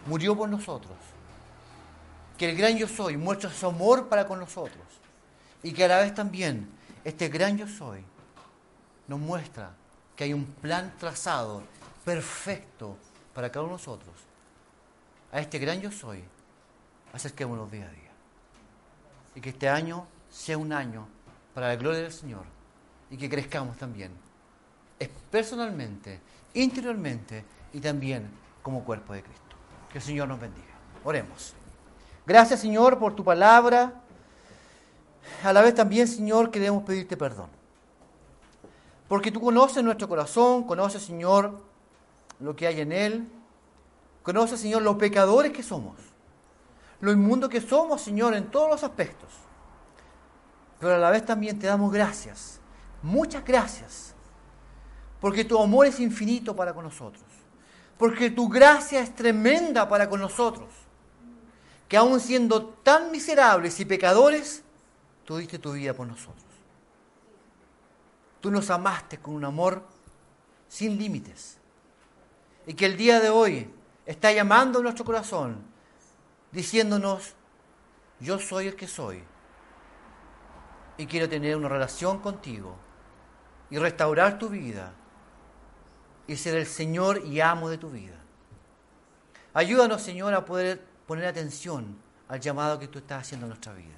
murió 0.05 0.35
por 0.35 0.49
nosotros, 0.49 0.97
que 2.37 2.49
el 2.49 2.55
gran 2.55 2.77
yo 2.77 2.87
soy 2.87 3.17
muestra 3.17 3.51
su 3.51 3.67
amor 3.67 4.07
para 4.07 4.25
con 4.25 4.39
nosotros 4.39 4.85
y 5.61 5.73
que 5.73 5.83
a 5.83 5.87
la 5.87 5.99
vez 5.99 6.13
también 6.13 6.69
este 7.03 7.27
gran 7.27 7.57
yo 7.57 7.67
soy 7.67 8.03
nos 9.07 9.19
muestra 9.19 9.71
que 10.15 10.25
hay 10.25 10.33
un 10.33 10.45
plan 10.45 10.93
trazado 10.99 11.63
perfecto 12.05 12.97
para 13.33 13.51
cada 13.51 13.65
uno 13.65 13.73
de 13.73 13.79
nosotros. 13.79 14.13
A 15.31 15.39
este 15.39 15.59
gran 15.59 15.81
yo 15.81 15.91
soy, 15.91 16.23
acerquémonos 17.13 17.71
día 17.71 17.85
a 17.85 17.91
día. 17.91 18.11
Y 19.35 19.41
que 19.41 19.49
este 19.49 19.69
año 19.69 20.05
sea 20.29 20.57
un 20.57 20.73
año 20.73 21.07
para 21.53 21.69
la 21.69 21.75
gloria 21.75 22.01
del 22.01 22.11
Señor 22.11 22.43
y 23.09 23.17
que 23.17 23.29
crezcamos 23.29 23.77
también, 23.77 24.11
personalmente, 25.31 26.19
interiormente 26.53 27.43
y 27.73 27.79
también 27.79 28.29
como 28.61 28.83
cuerpo 28.83 29.13
de 29.13 29.23
Cristo. 29.23 29.55
Que 29.91 29.97
el 29.99 30.03
Señor 30.03 30.27
nos 30.27 30.39
bendiga. 30.39 30.67
Oremos. 31.03 31.53
Gracias 32.25 32.59
Señor 32.59 32.99
por 32.99 33.15
tu 33.15 33.23
palabra. 33.23 33.93
A 35.43 35.53
la 35.53 35.61
vez 35.61 35.73
también 35.73 36.07
Señor 36.07 36.51
queremos 36.51 36.83
pedirte 36.83 37.17
perdón. 37.17 37.49
Porque 39.07 39.31
tú 39.31 39.41
conoces 39.41 39.83
nuestro 39.83 40.07
corazón, 40.07 40.65
conoces 40.65 41.01
Señor 41.01 41.59
lo 42.39 42.55
que 42.55 42.67
hay 42.67 42.81
en 42.81 42.91
él, 42.91 43.27
conoces 44.21 44.59
Señor 44.59 44.83
los 44.83 44.97
pecadores 44.97 45.51
que 45.51 45.63
somos, 45.63 45.95
lo 47.01 47.11
inmundo 47.11 47.49
que 47.49 47.61
somos 47.61 48.01
Señor 48.01 48.33
en 48.33 48.49
todos 48.51 48.69
los 48.69 48.83
aspectos. 48.83 49.29
Pero 50.79 50.95
a 50.95 50.97
la 50.97 51.09
vez 51.09 51.25
también 51.25 51.59
te 51.59 51.67
damos 51.67 51.91
gracias, 51.91 52.59
muchas 53.01 53.43
gracias, 53.43 54.15
porque 55.19 55.43
tu 55.43 55.61
amor 55.61 55.85
es 55.85 55.99
infinito 55.99 56.55
para 56.55 56.73
con 56.73 56.85
nosotros, 56.85 57.25
porque 57.97 58.29
tu 58.29 58.47
gracia 58.47 59.01
es 59.01 59.13
tremenda 59.13 59.87
para 59.89 60.09
con 60.09 60.19
nosotros 60.19 60.69
que 61.89 61.97
aun 61.97 62.19
siendo 62.19 62.67
tan 62.67 63.11
miserables 63.11 63.79
y 63.79 63.85
pecadores, 63.85 64.63
tú 65.25 65.37
diste 65.37 65.57
tu 65.57 65.73
vida 65.73 65.93
por 65.95 66.07
nosotros. 66.07 66.45
Tú 68.39 68.51
nos 68.51 68.69
amaste 68.69 69.17
con 69.17 69.33
un 69.33 69.43
amor 69.43 69.83
sin 70.67 70.97
límites. 70.99 71.57
Y 72.67 72.75
que 72.75 72.85
el 72.85 72.95
día 72.95 73.19
de 73.19 73.31
hoy 73.31 73.73
está 74.05 74.31
llamando 74.31 74.79
a 74.79 74.81
nuestro 74.83 75.03
corazón, 75.03 75.63
diciéndonos, 76.51 77.33
yo 78.19 78.39
soy 78.39 78.67
el 78.67 78.75
que 78.75 78.87
soy. 78.87 79.23
Y 80.97 81.05
quiero 81.05 81.29
tener 81.29 81.55
una 81.55 81.69
relación 81.69 82.19
contigo 82.19 82.75
y 83.69 83.77
restaurar 83.77 84.37
tu 84.37 84.49
vida 84.49 84.91
y 86.27 86.35
ser 86.35 86.55
el 86.55 86.67
Señor 86.67 87.25
y 87.25 87.39
amo 87.39 87.69
de 87.69 87.77
tu 87.77 87.89
vida. 87.89 88.17
Ayúdanos, 89.53 90.01
Señor, 90.01 90.33
a 90.33 90.45
poder 90.45 90.85
poner 91.07 91.25
atención 91.25 91.97
al 92.27 92.39
llamado 92.39 92.77
que 92.77 92.87
tú 92.87 92.99
estás 92.99 93.21
haciendo 93.21 93.45
en 93.45 93.49
nuestra 93.49 93.73
vida. 93.73 93.97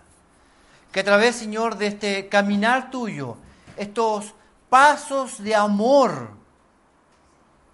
Que 0.91 1.01
a 1.01 1.03
través, 1.03 1.35
Señor, 1.35 1.77
de 1.77 1.87
este 1.87 2.29
caminar 2.29 2.91
tuyo, 2.91 3.37
estos 3.75 4.33
pasos 4.69 5.43
de 5.43 5.55
amor 5.55 6.29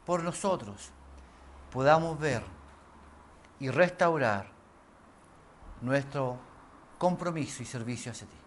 por 0.05 0.23
nosotros, 0.23 0.89
podamos 1.71 2.17
ver 2.19 2.43
y 3.59 3.69
restaurar 3.69 4.56
nuestro 5.82 6.38
compromiso 6.97 7.61
y 7.63 7.65
servicio 7.65 8.11
hacia 8.11 8.28
ti. 8.28 8.38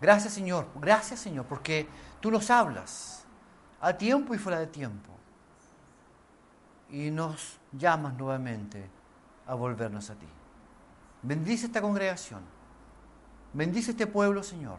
Gracias, 0.00 0.34
Señor. 0.34 0.68
Gracias, 0.76 1.20
Señor, 1.20 1.46
porque 1.46 1.88
tú 2.20 2.30
nos 2.30 2.50
hablas 2.50 3.24
a 3.80 3.92
tiempo 3.94 4.34
y 4.34 4.38
fuera 4.38 4.58
de 4.58 4.66
tiempo. 4.66 5.10
Y 6.90 7.10
nos 7.10 7.58
llamas 7.72 8.14
nuevamente 8.14 8.88
a 9.46 9.54
volvernos 9.54 10.10
a 10.10 10.14
ti. 10.14 10.26
Bendice 11.22 11.66
esta 11.66 11.80
congregación. 11.80 12.40
Bendice 13.52 13.92
este 13.92 14.06
pueblo, 14.06 14.42
Señor. 14.42 14.78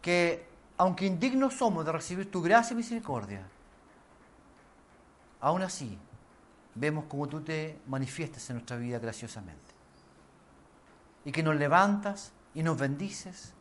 Que 0.00 0.48
aunque 0.76 1.06
indignos 1.06 1.54
somos 1.54 1.84
de 1.84 1.92
recibir 1.92 2.30
tu 2.30 2.42
gracia 2.42 2.74
y 2.74 2.76
misericordia, 2.76 3.46
aún 5.40 5.62
así 5.62 5.98
vemos 6.74 7.04
cómo 7.08 7.28
tú 7.28 7.40
te 7.40 7.78
manifiestas 7.86 8.48
en 8.50 8.56
nuestra 8.56 8.76
vida 8.76 8.98
graciosamente. 8.98 9.60
Y 11.24 11.32
que 11.32 11.42
nos 11.42 11.56
levantas 11.56 12.32
y 12.54 12.62
nos 12.62 12.78
bendices 12.78 13.54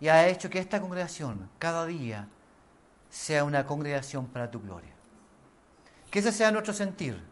y 0.00 0.08
ha 0.08 0.28
hecho 0.28 0.48
que 0.48 0.58
esta 0.58 0.80
congregación 0.80 1.48
cada 1.58 1.86
día 1.86 2.28
sea 3.10 3.44
una 3.44 3.66
congregación 3.66 4.26
para 4.26 4.50
tu 4.50 4.60
gloria. 4.60 4.92
Que 6.10 6.20
ese 6.20 6.32
sea 6.32 6.50
nuestro 6.50 6.72
sentir 6.72 7.22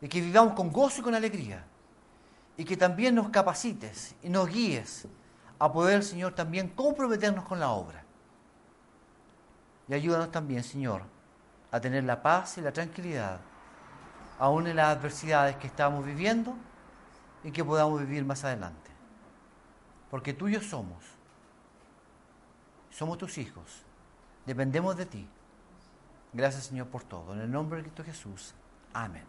y 0.00 0.08
que 0.08 0.20
vivamos 0.20 0.54
con 0.54 0.72
gozo 0.72 1.00
y 1.00 1.04
con 1.04 1.14
alegría 1.14 1.64
y 2.56 2.64
que 2.64 2.76
también 2.76 3.14
nos 3.14 3.30
capacites 3.30 4.14
y 4.22 4.28
nos 4.28 4.48
guíes 4.48 5.06
a 5.58 5.72
poder, 5.72 6.02
Señor, 6.02 6.34
también 6.34 6.68
comprometernos 6.68 7.44
con 7.44 7.60
la 7.60 7.70
obra. 7.70 8.04
Y 9.88 9.94
ayúdanos 9.94 10.30
también, 10.30 10.62
Señor, 10.62 11.02
a 11.70 11.80
tener 11.80 12.04
la 12.04 12.20
paz 12.20 12.58
y 12.58 12.60
la 12.60 12.72
tranquilidad, 12.72 13.40
aún 14.42 14.66
en 14.66 14.74
las 14.74 14.96
adversidades 14.96 15.54
que 15.54 15.68
estamos 15.68 16.04
viviendo 16.04 16.56
y 17.44 17.52
que 17.52 17.64
podamos 17.64 18.00
vivir 18.00 18.24
más 18.24 18.42
adelante. 18.42 18.90
Porque 20.10 20.34
tuyos 20.34 20.66
somos, 20.66 21.04
somos 22.90 23.18
tus 23.18 23.38
hijos, 23.38 23.84
dependemos 24.44 24.96
de 24.96 25.06
ti. 25.06 25.28
Gracias, 26.32 26.64
Señor, 26.64 26.88
por 26.88 27.04
todo. 27.04 27.34
En 27.34 27.40
el 27.40 27.52
nombre 27.52 27.76
de 27.76 27.84
Cristo 27.84 28.02
Jesús. 28.02 28.52
Amén. 28.92 29.22